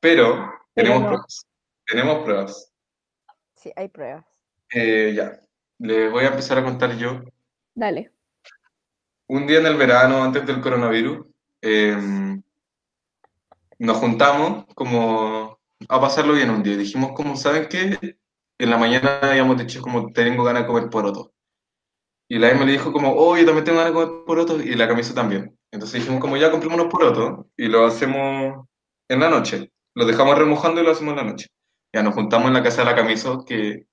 Pero 0.00 0.52
Pero 0.72 0.88
tenemos 0.88 1.02
no. 1.02 1.08
pruebas. 1.08 1.46
Tenemos 1.84 2.24
pruebas. 2.24 2.72
Sí, 3.56 3.72
hay 3.74 3.88
pruebas. 3.88 4.24
Eh, 4.72 5.12
ya. 5.14 5.40
Les 5.78 6.10
voy 6.10 6.24
a 6.24 6.28
empezar 6.28 6.58
a 6.58 6.64
contar 6.64 6.96
yo. 6.96 7.22
Dale. 7.74 8.12
Un 9.26 9.46
día 9.46 9.58
en 9.58 9.66
el 9.66 9.76
verano, 9.76 10.22
antes 10.22 10.46
del 10.46 10.60
coronavirus, 10.60 11.26
em, 11.60 12.40
nos 13.78 13.96
juntamos 13.98 14.66
como 14.74 15.58
a 15.88 16.00
pasarlo 16.00 16.34
bien 16.34 16.50
un 16.50 16.62
día. 16.62 16.76
Dijimos, 16.76 17.12
como, 17.12 17.36
¿saben 17.36 17.68
qué? 17.68 18.16
En 18.58 18.70
la 18.70 18.78
mañana 18.78 19.18
habíamos 19.20 19.58
dicho 19.58 19.82
como, 19.82 20.12
tengo 20.12 20.44
ganas 20.44 20.62
de 20.62 20.68
comer 20.68 20.88
porotos. 20.88 21.30
Y 22.28 22.38
la 22.38 22.50
Emma 22.50 22.64
le 22.64 22.72
dijo 22.72 22.92
como, 22.92 23.12
oh, 23.14 23.36
yo 23.36 23.44
también 23.44 23.64
tengo 23.64 23.78
ganas 23.78 23.92
de 23.94 24.00
comer 24.00 24.24
porotos, 24.26 24.64
y 24.64 24.74
la 24.74 24.88
camisa 24.88 25.14
también. 25.14 25.56
Entonces 25.70 26.00
dijimos 26.00 26.20
como, 26.20 26.36
ya 26.36 26.50
compramos 26.50 26.80
unos 26.80 26.92
porotos, 26.92 27.46
y 27.56 27.66
lo 27.68 27.86
hacemos 27.86 28.66
en 29.08 29.20
la 29.20 29.28
noche. 29.30 29.70
Lo 29.94 30.04
dejamos 30.04 30.36
remojando 30.36 30.80
y 30.80 30.84
lo 30.84 30.90
hacemos 30.90 31.12
en 31.12 31.16
la 31.18 31.24
noche. 31.32 31.46
Ya 31.94 32.02
nos 32.02 32.14
juntamos 32.14 32.48
en 32.48 32.54
la 32.54 32.62
casa 32.62 32.82
de 32.82 32.90
la 32.90 32.96
Camiso, 32.96 33.44
que 33.44 33.86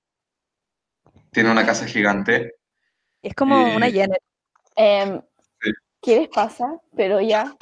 tiene 1.30 1.50
una 1.50 1.64
casa 1.64 1.86
gigante. 1.86 2.54
Es 3.22 3.34
como 3.34 3.56
Eh, 3.68 3.76
una 3.76 3.86
Janet. 3.90 4.18
Em, 4.76 5.20
Sí. 5.60 5.70
¿Qué 6.02 6.16
les 6.20 6.28
pasa? 6.28 6.78
Pero 6.94 7.20
ya. 7.20 7.56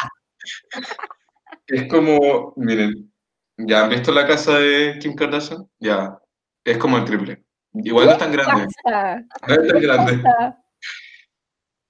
Es 1.69 1.89
como, 1.89 2.53
miren, 2.57 3.13
¿ya 3.57 3.85
han 3.85 3.91
visto 3.91 4.11
la 4.11 4.27
casa 4.27 4.59
de 4.59 4.99
Kim 5.01 5.15
Kardashian? 5.15 5.69
Ya, 5.79 6.19
es 6.65 6.79
como 6.79 6.97
el 6.99 7.05
triple. 7.05 7.45
Igual 7.75 8.07
no 8.07 8.13
es 8.13 8.19
tan 8.19 8.33
grande, 8.33 8.67
pasa? 8.83 9.25
no 9.47 9.55
es 9.55 9.69
tan 9.69 9.81
grande. 9.81 10.19
pasa? 10.19 10.62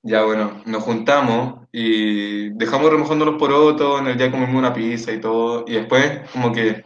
Ya, 0.05 0.25
bueno, 0.25 0.61
nos 0.67 0.83
juntamos 0.83 1.69
y 1.71 2.51
dejamos 2.51 2.91
remojando 2.91 3.25
los 3.25 3.37
porotos, 3.39 4.01
en 4.01 4.09
el 4.09 4.19
día 4.19 4.31
comimos 4.33 4.57
una 4.57 4.73
pizza 4.73 5.13
y 5.13 5.21
todo, 5.21 5.65
y 5.67 5.75
después 5.75 6.29
como 6.33 6.53
que 6.53 6.85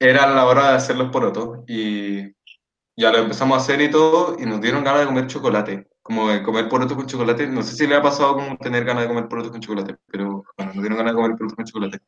era 0.00 0.26
la 0.26 0.44
hora 0.46 0.70
de 0.70 0.76
hacer 0.76 0.96
los 0.96 1.10
porotos 1.10 1.60
y 1.68 2.24
ya 2.96 3.10
lo 3.12 3.18
empezamos 3.18 3.56
a 3.56 3.60
hacer 3.60 3.80
y 3.80 3.90
todo, 3.90 4.36
y 4.38 4.44
nos 4.44 4.60
dieron 4.60 4.82
ganas 4.84 5.00
de 5.02 5.06
comer 5.06 5.26
chocolate, 5.28 5.86
como 6.02 6.28
de 6.30 6.42
comer 6.42 6.68
porotos 6.68 6.96
con 6.96 7.06
chocolate. 7.06 7.46
No 7.46 7.62
sé 7.62 7.74
si 7.76 7.86
le 7.86 7.94
ha 7.96 8.02
pasado 8.02 8.34
como 8.34 8.56
tener 8.58 8.84
ganas 8.84 9.04
de 9.04 9.08
comer 9.08 9.28
porotos 9.28 9.52
con 9.52 9.60
chocolate, 9.60 9.96
pero 10.06 10.44
bueno, 10.56 10.72
nos 10.74 10.82
dieron 10.82 10.98
ganas 10.98 11.12
de 11.12 11.16
comer 11.16 11.36
porotos 11.36 11.54
con 11.56 11.64
chocolate. 11.64 11.98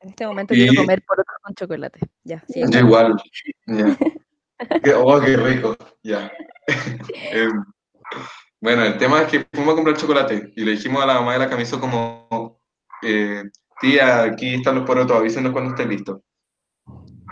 En 0.00 0.10
este 0.10 0.26
momento 0.26 0.54
y- 0.54 0.58
quiero 0.58 0.74
comer 0.82 1.02
porotos 1.06 1.34
con 1.42 1.54
chocolate. 1.54 2.00
Ya, 2.24 2.44
sí. 2.46 2.62
Yo 2.70 2.78
igual, 2.78 3.16
ya. 3.66 3.96
Qué- 4.82 4.94
Oh, 4.94 5.20
qué 5.20 5.36
rico, 5.36 5.76
ya. 6.02 6.30
Em, 7.32 7.64
bueno, 8.64 8.82
el 8.82 8.96
tema 8.96 9.20
es 9.20 9.28
que 9.28 9.46
fuimos 9.52 9.74
a 9.74 9.76
comprar 9.76 9.94
chocolate 9.98 10.50
y 10.56 10.64
le 10.64 10.70
dijimos 10.70 11.02
a 11.02 11.06
la 11.06 11.14
mamá 11.16 11.34
de 11.34 11.40
la 11.40 11.50
camisa 11.50 11.78
como, 11.78 12.58
eh, 13.02 13.42
tía, 13.78 14.22
aquí 14.22 14.54
están 14.54 14.76
los 14.76 14.86
porotos, 14.86 15.14
avísenos 15.14 15.52
cuando 15.52 15.72
esté 15.72 15.84
listo. 15.84 16.22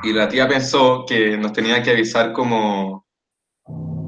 Y 0.02 0.12
la 0.12 0.28
tía 0.28 0.46
pensó 0.46 1.06
que 1.08 1.38
nos 1.38 1.54
tenía 1.54 1.82
que 1.82 1.92
avisar 1.92 2.34
como, 2.34 3.06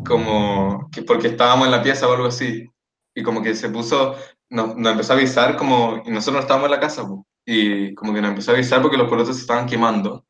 como, 0.07 0.91
que 0.93 1.03
porque 1.03 1.29
estábamos 1.29 1.65
en 1.65 1.73
la 1.73 1.83
pieza 1.83 2.07
o 2.07 2.13
algo 2.13 2.27
así. 2.27 2.71
Y 3.15 3.23
como 3.23 3.43
que 3.43 3.55
se 3.55 3.71
puso, 3.71 4.17
nos, 4.51 4.77
nos 4.77 4.93
empezó 4.93 5.15
a 5.15 5.17
avisar 5.17 5.57
como, 5.57 6.03
y 6.05 6.11
nosotros 6.11 6.35
no 6.35 6.41
estábamos 6.41 6.67
en 6.67 6.73
la 6.73 6.81
casa, 6.81 7.09
y 7.47 7.95
como 7.95 8.13
que 8.13 8.21
nos 8.21 8.33
empezó 8.33 8.51
a 8.51 8.55
avisar 8.55 8.83
porque 8.83 8.99
los 8.99 9.09
porotos 9.09 9.37
se 9.37 9.41
estaban 9.41 9.65
quemando. 9.65 10.27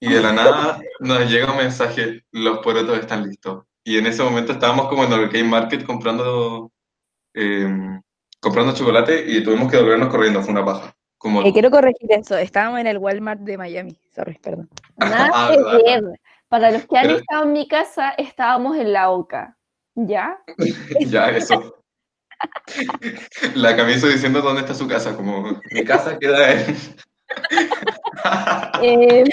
Y 0.00 0.10
de 0.10 0.22
la 0.22 0.32
nada 0.32 0.80
nos 1.00 1.30
llega 1.30 1.52
un 1.52 1.58
mensaje, 1.58 2.24
los 2.32 2.60
porotos 2.60 2.98
están 2.98 3.24
listos. 3.24 3.66
Y 3.84 3.98
en 3.98 4.06
ese 4.06 4.22
momento 4.22 4.52
estábamos 4.52 4.88
como 4.88 5.04
en 5.04 5.12
el 5.12 5.28
Game 5.28 5.48
Market 5.48 5.84
comprando, 5.84 6.70
eh, 7.34 7.68
comprando 8.40 8.74
chocolate 8.74 9.24
y 9.26 9.42
tuvimos 9.42 9.70
que 9.70 9.78
volvernos 9.78 10.08
corriendo, 10.08 10.42
fue 10.42 10.52
una 10.52 10.64
paja. 10.64 10.94
Como, 11.18 11.42
Eh, 11.42 11.52
quiero 11.52 11.70
corregir 11.70 12.10
eso. 12.12 12.36
Estábamos 12.36 12.80
en 12.80 12.86
el 12.86 12.98
Walmart 12.98 13.40
de 13.40 13.58
Miami. 13.58 13.98
Sorry, 14.14 14.38
perdón. 14.38 14.68
Nada 14.96 15.30
Ah, 15.34 15.50
que 15.52 15.82
ver. 15.84 16.02
Para 16.48 16.70
los 16.70 16.86
que 16.86 16.98
han 16.98 17.06
Pero- 17.06 17.18
estado 17.18 17.44
en 17.44 17.52
mi 17.52 17.68
casa, 17.68 18.10
estábamos 18.10 18.76
en 18.76 18.92
la 18.92 19.10
OCA. 19.10 19.56
¿Ya? 19.94 20.38
ya 21.00 21.30
eso. 21.30 21.76
La 23.54 23.76
camisa 23.76 24.06
diciendo 24.08 24.40
dónde 24.40 24.62
está 24.62 24.72
su 24.74 24.88
casa, 24.88 25.14
como 25.14 25.60
mi 25.72 25.84
casa 25.84 26.18
queda 26.18 26.52
en... 26.52 26.76
Eh, 28.82 29.24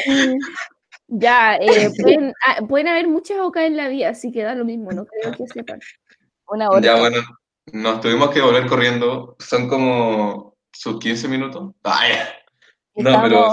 ya, 1.08 1.56
eh, 1.56 1.90
pueden, 2.02 2.34
ah, 2.46 2.66
pueden 2.68 2.88
haber 2.88 3.08
muchas 3.08 3.40
OCA 3.40 3.66
en 3.66 3.78
la 3.78 3.88
vida, 3.88 4.10
así 4.10 4.32
que 4.32 4.44
da 4.44 4.56
lo 4.56 4.66
mismo, 4.66 4.92
no 4.92 5.06
creo 5.06 5.34
que 5.36 5.48
sepan. 5.48 5.80
Una 6.50 6.70
hora. 6.70 6.82
Ya 6.82 7.00
bueno, 7.00 7.18
nos 7.74 8.02
tuvimos 8.02 8.30
que 8.30 8.42
volver 8.42 8.68
corriendo, 8.68 9.36
son 9.40 9.68
como 9.68 10.56
sus 10.72 11.00
15 11.00 11.28
minutos. 11.28 11.74
Ay, 11.84 12.14
no, 12.96 13.22
pero 13.22 13.48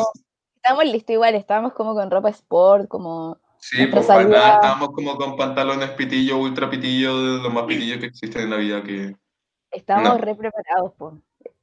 Estábamos, 0.57 0.85
listos 0.93 1.13
igual, 1.13 1.35
estábamos 1.35 1.73
como 1.75 1.95
con 1.95 2.11
ropa 2.11 2.31
sport, 2.31 2.89
como... 2.89 3.39
Sí, 3.59 3.87
pues 3.87 4.07
para 4.07 4.25
nada 4.25 4.55
estábamos 4.55 4.89
como 4.93 5.17
con 5.17 5.37
pantalones 5.37 5.91
pitillo, 5.91 6.39
ultra 6.39 6.71
pitillo, 6.71 7.21
de 7.39 7.43
lo 7.43 7.51
más 7.51 7.65
pitillo 7.65 7.99
que 8.01 8.07
existe 8.07 8.41
en 8.43 8.49
la 8.51 8.57
vida 8.57 8.83
que... 8.83 9.15
Estábamos 9.71 10.13
No. 10.13 10.19
re 10.19 10.35
preparados, 10.35 10.93
po. 10.97 11.19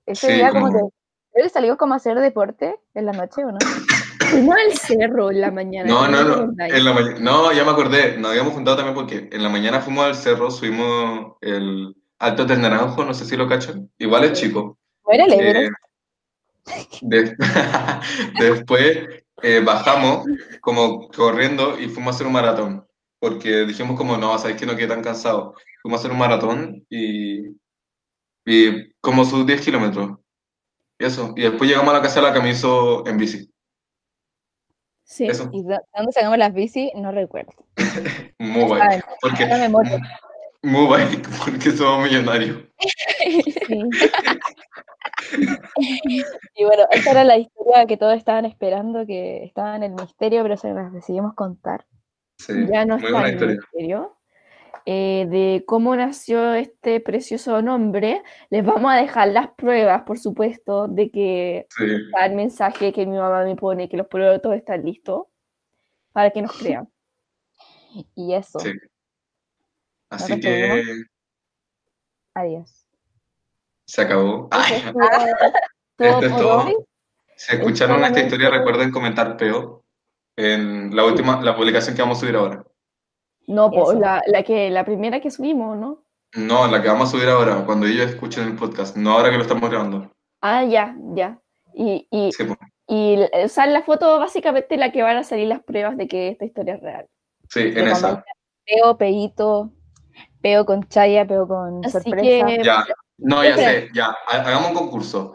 Ese 0.05 0.27
Sí, 0.27 0.33
día 0.33 0.49
como 0.51 0.67
como- 0.67 0.89
que... 0.89 0.95
Creo 1.33 1.43
que 1.45 1.49
salimos 1.49 1.77
como 1.77 1.93
a 1.93 1.97
hacer 1.97 2.19
deporte 2.19 2.77
en 2.93 3.05
la 3.05 3.13
noche, 3.13 3.43
¿o 3.45 3.51
no? 3.51 3.57
Fuimos 4.29 4.55
al 4.55 4.77
cerro 4.77 5.31
en 5.31 5.41
la 5.41 5.51
mañana. 5.51 5.89
No, 5.89 6.07
no, 6.07 6.17
¿te 6.17 6.23
no, 6.69 6.75
en 6.75 6.85
la 6.85 6.93
mañana, 6.93 7.19
no, 7.19 7.51
ya 7.51 7.63
me 7.63 7.71
acordé, 7.71 8.17
nos 8.17 8.31
habíamos 8.31 8.53
juntado 8.53 8.77
también 8.77 8.95
porque 8.95 9.29
en 9.31 9.43
la 9.43 9.49
mañana 9.49 9.81
fuimos 9.81 10.05
al 10.05 10.15
cerro, 10.15 10.51
subimos 10.51 11.33
el 11.41 11.95
Alto 12.19 12.45
del 12.45 12.61
Naranjo, 12.61 13.03
no 13.03 13.13
sé 13.13 13.25
si 13.25 13.35
lo 13.35 13.47
cachan, 13.47 13.89
igual 13.97 14.25
es 14.25 14.33
chico. 14.39 14.77
¿No 15.05 15.13
era 15.13 15.25
el 15.25 15.33
Eh, 15.33 15.69
de- 17.01 17.35
después 18.39 18.97
eh, 19.41 19.61
bajamos 19.65 20.25
como 20.61 21.07
corriendo 21.09 21.79
y 21.79 21.87
fuimos 21.89 22.13
a 22.13 22.15
hacer 22.15 22.27
un 22.27 22.33
maratón, 22.33 22.85
porque 23.19 23.65
dijimos 23.65 23.97
como, 23.97 24.17
no, 24.17 24.37
sabéis 24.37 24.59
que 24.59 24.65
no 24.65 24.75
quedé 24.75 24.87
tan 24.87 25.03
cansado. 25.03 25.55
Fuimos 25.81 25.99
a 25.99 26.01
hacer 26.01 26.11
un 26.11 26.19
maratón 26.19 26.85
y, 26.89 27.47
y 28.45 28.91
como 29.01 29.25
sus 29.25 29.45
10 29.45 29.61
kilómetros. 29.61 30.19
Y 30.99 31.05
eso, 31.05 31.33
y 31.35 31.41
después 31.43 31.69
llegamos 31.69 31.93
a 31.93 31.97
la 31.97 32.03
casa 32.03 32.21
de 32.21 32.27
la 32.27 32.33
camiso 32.33 33.05
en 33.07 33.17
bici. 33.17 33.51
Sí. 35.11 35.27
Eso, 35.27 35.49
¿Y 35.51 35.61
de 35.63 35.77
dónde 35.93 36.11
sacamos 36.13 36.37
las 36.37 36.53
bici? 36.53 36.89
No 36.95 37.11
recuerdo. 37.11 37.51
muy. 38.39 38.79
Saben, 38.79 39.03
Porque, 39.21 39.45
muy 40.63 40.85
guay, 40.85 41.03
porque 41.45 41.71
somos 41.71 42.09
millonarios. 42.09 42.63
sí. 42.79 43.43
Y 46.55 46.63
bueno, 46.65 46.83
esta 46.91 47.11
era 47.11 47.23
la 47.23 47.37
historia 47.37 47.85
que 47.87 47.97
todos 47.97 48.15
estaban 48.17 48.45
esperando, 48.45 49.05
que 49.05 49.43
estaba 49.43 49.75
en 49.75 49.83
el 49.83 49.91
misterio, 49.93 50.43
pero 50.43 50.57
se 50.57 50.73
las 50.73 50.91
decidimos 50.93 51.33
contar. 51.35 51.85
Sí, 52.37 52.53
ya 52.71 52.85
no 52.85 52.95
está 52.95 53.27
en 53.27 53.33
historia. 53.33 53.55
misterio. 53.55 54.17
Eh, 54.85 55.27
de 55.29 55.63
cómo 55.67 55.95
nació 55.95 56.53
este 56.53 56.99
precioso 56.99 57.61
nombre, 57.61 58.23
les 58.49 58.65
vamos 58.65 58.91
a 58.91 58.95
dejar 58.95 59.27
las 59.29 59.49
pruebas, 59.51 60.03
por 60.03 60.17
supuesto, 60.17 60.87
de 60.87 61.11
que 61.11 61.67
Sí, 61.69 61.85
está 61.85 62.25
el 62.25 62.35
mensaje 62.35 62.91
que 62.91 63.05
mi 63.05 63.17
mamá 63.17 63.43
me 63.43 63.55
pone, 63.55 63.89
que 63.89 63.97
los 63.97 64.07
productos 64.07 64.55
están 64.55 64.83
listos, 64.83 65.25
para 66.11 66.31
que 66.31 66.41
nos 66.41 66.57
crean. 66.57 66.89
Y 68.15 68.33
eso. 68.33 68.59
sí. 68.59 68.71
Así 70.09 70.39
que 70.39 70.83
Adiós. 72.33 72.85
se 73.85 74.01
acabó. 74.01 74.49
Ay, 74.51 74.83
Esto 75.97 76.25
es 76.25 76.35
todo. 76.35 76.87
Si 77.35 77.55
escucharon 77.55 78.03
esta 78.03 78.19
historia, 78.19 78.49
recuerden 78.49 78.91
comentar 78.91 79.37
peo 79.37 79.83
en 80.35 80.95
la 80.95 81.05
última, 81.05 81.41
la 81.41 81.55
publicación 81.55 81.95
que 81.95 82.01
vamos 82.01 82.17
a 82.17 82.21
subir 82.21 82.35
ahora. 82.35 82.63
No, 83.47 83.69
po, 83.71 83.93
la, 83.93 84.21
la 84.27 84.43
que, 84.43 84.69
la 84.69 84.85
primera 84.85 85.19
que 85.19 85.31
subimos, 85.31 85.77
¿no? 85.77 86.03
No, 86.35 86.67
la 86.67 86.81
que 86.81 86.87
vamos 86.87 87.09
a 87.09 87.11
subir 87.11 87.27
ahora, 87.27 87.65
cuando 87.65 87.85
ellos 87.87 88.09
escuchen 88.09 88.45
el 88.45 88.55
podcast, 88.55 88.95
no 88.95 89.11
ahora 89.11 89.29
que 89.29 89.37
lo 89.37 89.41
estamos 89.43 89.69
grabando. 89.69 90.09
Ah, 90.41 90.63
ya, 90.63 90.95
ya. 91.13 91.39
Y, 91.73 92.07
y, 92.09 92.31
Sí, 92.31 92.45
y 92.87 93.17
o 93.43 93.47
sea, 93.49 93.65
en 93.65 93.73
la 93.73 93.83
foto 93.83 94.19
básicamente 94.19 94.77
la 94.77 94.91
que 94.91 95.03
van 95.03 95.17
a 95.17 95.23
salir 95.23 95.47
las 95.47 95.63
pruebas 95.63 95.97
de 95.97 96.07
que 96.07 96.29
esta 96.29 96.45
historia 96.45 96.75
es 96.75 96.81
real. 96.81 97.07
Sí, 97.49 97.59
en 97.61 97.73
De 97.75 97.91
esa. 97.91 98.23
Peo, 98.65 98.97
peito, 98.97 99.71
peo 100.41 100.65
con 100.65 100.87
chaya, 100.87 101.25
peo 101.27 101.47
con 101.47 101.83
Así 101.83 101.91
sorpresa. 101.91 102.45
que- 102.45 102.63
Ya, 102.63 102.85
no, 103.17 103.43
ya 103.43 103.57
sé, 103.57 103.89
ya, 103.93 104.15
ha- 104.27 104.37
hagamos 104.41 104.69
un 104.71 104.77
concurso. 104.77 105.33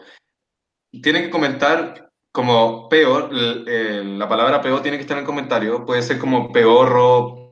Tienen 1.03 1.23
que 1.23 1.29
comentar 1.29 2.09
como 2.31 2.87
peo, 2.89 3.29
l- 3.29 3.63
eh, 3.67 4.03
la 4.03 4.27
palabra 4.27 4.61
peo 4.61 4.81
tiene 4.81 4.97
que 4.97 5.01
estar 5.01 5.17
en 5.17 5.21
el 5.21 5.27
comentario, 5.27 5.85
puede 5.85 6.01
ser 6.01 6.17
como 6.19 6.51
peorro, 6.51 7.46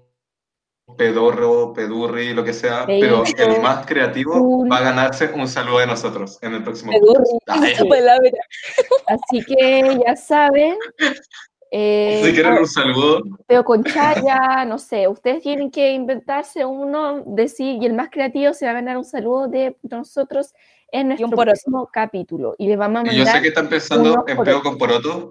pedorro, 0.97 1.73
pedurri, 1.73 2.33
lo 2.33 2.43
que 2.43 2.53
sea, 2.53 2.85
pero 2.85 3.23
el 3.37 3.61
más 3.61 3.85
creativo 3.85 4.67
va 4.67 4.77
a 4.77 4.81
ganarse 4.81 5.31
un 5.33 5.47
saludo 5.47 5.79
de 5.79 5.87
nosotros 5.87 6.37
en 6.41 6.53
el 6.53 6.63
próximo 6.63 6.91
palabra. 7.89 8.31
Así 9.07 9.43
que 9.45 9.99
ya 10.05 10.15
saben. 10.15 10.75
eh, 11.71 12.21
si 12.23 12.33
quieren 12.33 12.53
un 12.53 12.67
saludo, 12.67 13.23
Pero 13.47 13.63
con 13.63 13.83
chaya, 13.83 14.63
no 14.65 14.77
sé, 14.77 15.07
ustedes 15.07 15.41
tienen 15.41 15.71
que 15.71 15.91
inventarse 15.91 16.63
uno, 16.63 17.23
decir, 17.25 17.81
y 17.81 17.85
el 17.85 17.93
más 17.93 18.09
creativo 18.09 18.53
se 18.53 18.65
va 18.65 18.71
a 18.71 18.75
ganar 18.75 18.97
un 18.97 19.05
saludo 19.05 19.47
de 19.47 19.75
nosotros 19.81 20.53
en 20.91 21.07
nuestro 21.09 21.29
próximo 21.29 21.89
capítulo. 21.91 22.55
Y 22.59 22.67
les 22.67 22.77
vamos 22.77 23.03
a 23.03 23.11
y 23.11 23.17
yo 23.17 23.23
mandar. 23.23 23.35
sé 23.35 23.41
que 23.41 23.47
están 23.49 23.69
pensando 23.69 24.23
en 24.27 24.37
peo 24.37 24.61
con 24.61 24.77
poroto, 24.77 25.29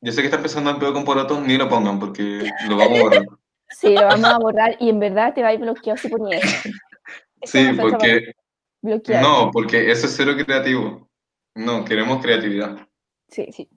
yo 0.00 0.12
sé 0.12 0.22
que 0.22 0.28
están 0.28 0.42
pensando 0.42 0.70
en 0.70 0.78
peo 0.78 0.92
con 0.94 1.04
poroto, 1.04 1.40
ni 1.40 1.56
lo 1.56 1.68
pongan 1.68 2.00
porque 2.00 2.50
lo 2.68 2.76
vamos 2.76 2.98
a 2.98 3.02
borrar. 3.02 3.22
Sí, 3.76 3.94
lo 3.94 4.06
vamos 4.06 4.30
a 4.30 4.38
borrar 4.38 4.76
y 4.80 4.88
en 4.88 5.00
verdad 5.00 5.34
te 5.34 5.42
va 5.42 5.48
a 5.48 5.54
ir 5.54 5.60
bloqueado 5.60 5.96
si 5.96 6.08
ponías 6.08 6.42
Sí, 7.42 7.68
porque 7.78 8.34
Bloqueado. 8.84 9.46
No, 9.46 9.50
porque 9.50 9.90
eso 9.90 10.06
es 10.06 10.14
cero 10.14 10.32
creativo. 10.36 11.08
No, 11.54 11.84
queremos 11.86 12.22
creatividad. 12.22 12.76
Sí. 13.28 13.46
Sí. 13.50 13.68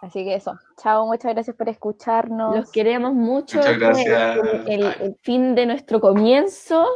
Así 0.00 0.24
que 0.24 0.36
eso. 0.36 0.56
Chao, 0.80 1.06
muchas 1.06 1.32
gracias 1.32 1.56
por 1.56 1.68
escucharnos. 1.68 2.56
Los 2.56 2.70
queremos 2.70 3.14
mucho. 3.14 3.58
Muchas 3.58 3.72
Este 3.72 3.72
es 3.72 3.78
gracias. 4.06 4.66
El, 4.68 4.82
el 4.84 5.16
fin 5.22 5.54
de 5.56 5.66
nuestro 5.66 6.00
comienzo. 6.00 6.86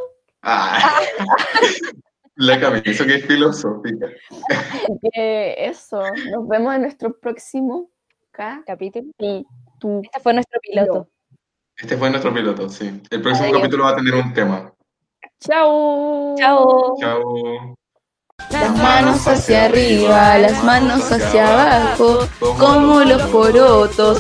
Ah, 0.43 1.01
la 2.37 2.61
camisa 2.61 3.05
que 3.05 3.17
es 3.17 3.27
filosófica. 3.27 4.07
Así 4.51 4.99
que 5.13 5.67
eso. 5.67 6.03
Nos 6.31 6.47
vemos 6.47 6.75
en 6.77 6.83
nuestro 6.83 7.19
próximo 7.19 7.91
Capítulo. 8.31 8.65
capítulo. 8.67 10.01
Este 10.03 10.21
fue 10.21 10.35
nuestro 10.35 10.61
piloto. 10.61 11.09
Este 11.77 11.97
fue 11.97 12.09
nuestro 12.11 12.33
piloto, 12.33 12.69
sí. 12.69 13.03
El 13.11 13.23
próximo 13.23 13.49
Adiós. 13.49 13.59
capítulo 13.61 13.85
va 13.85 13.91
a 13.91 13.97
tener 13.97 14.15
un 14.15 14.33
tema. 14.33 14.73
Chao. 15.41 16.35
Chao. 16.39 16.95
Chao. 16.99 17.77
Las 18.51 18.77
manos 18.79 19.27
hacia 19.27 19.65
arriba, 19.67 20.39
las 20.39 20.65
manos 20.65 21.11
hacia 21.11 21.49
abajo, 21.49 22.27
como 22.59 23.01
los 23.01 23.23
porotos. 23.25 24.19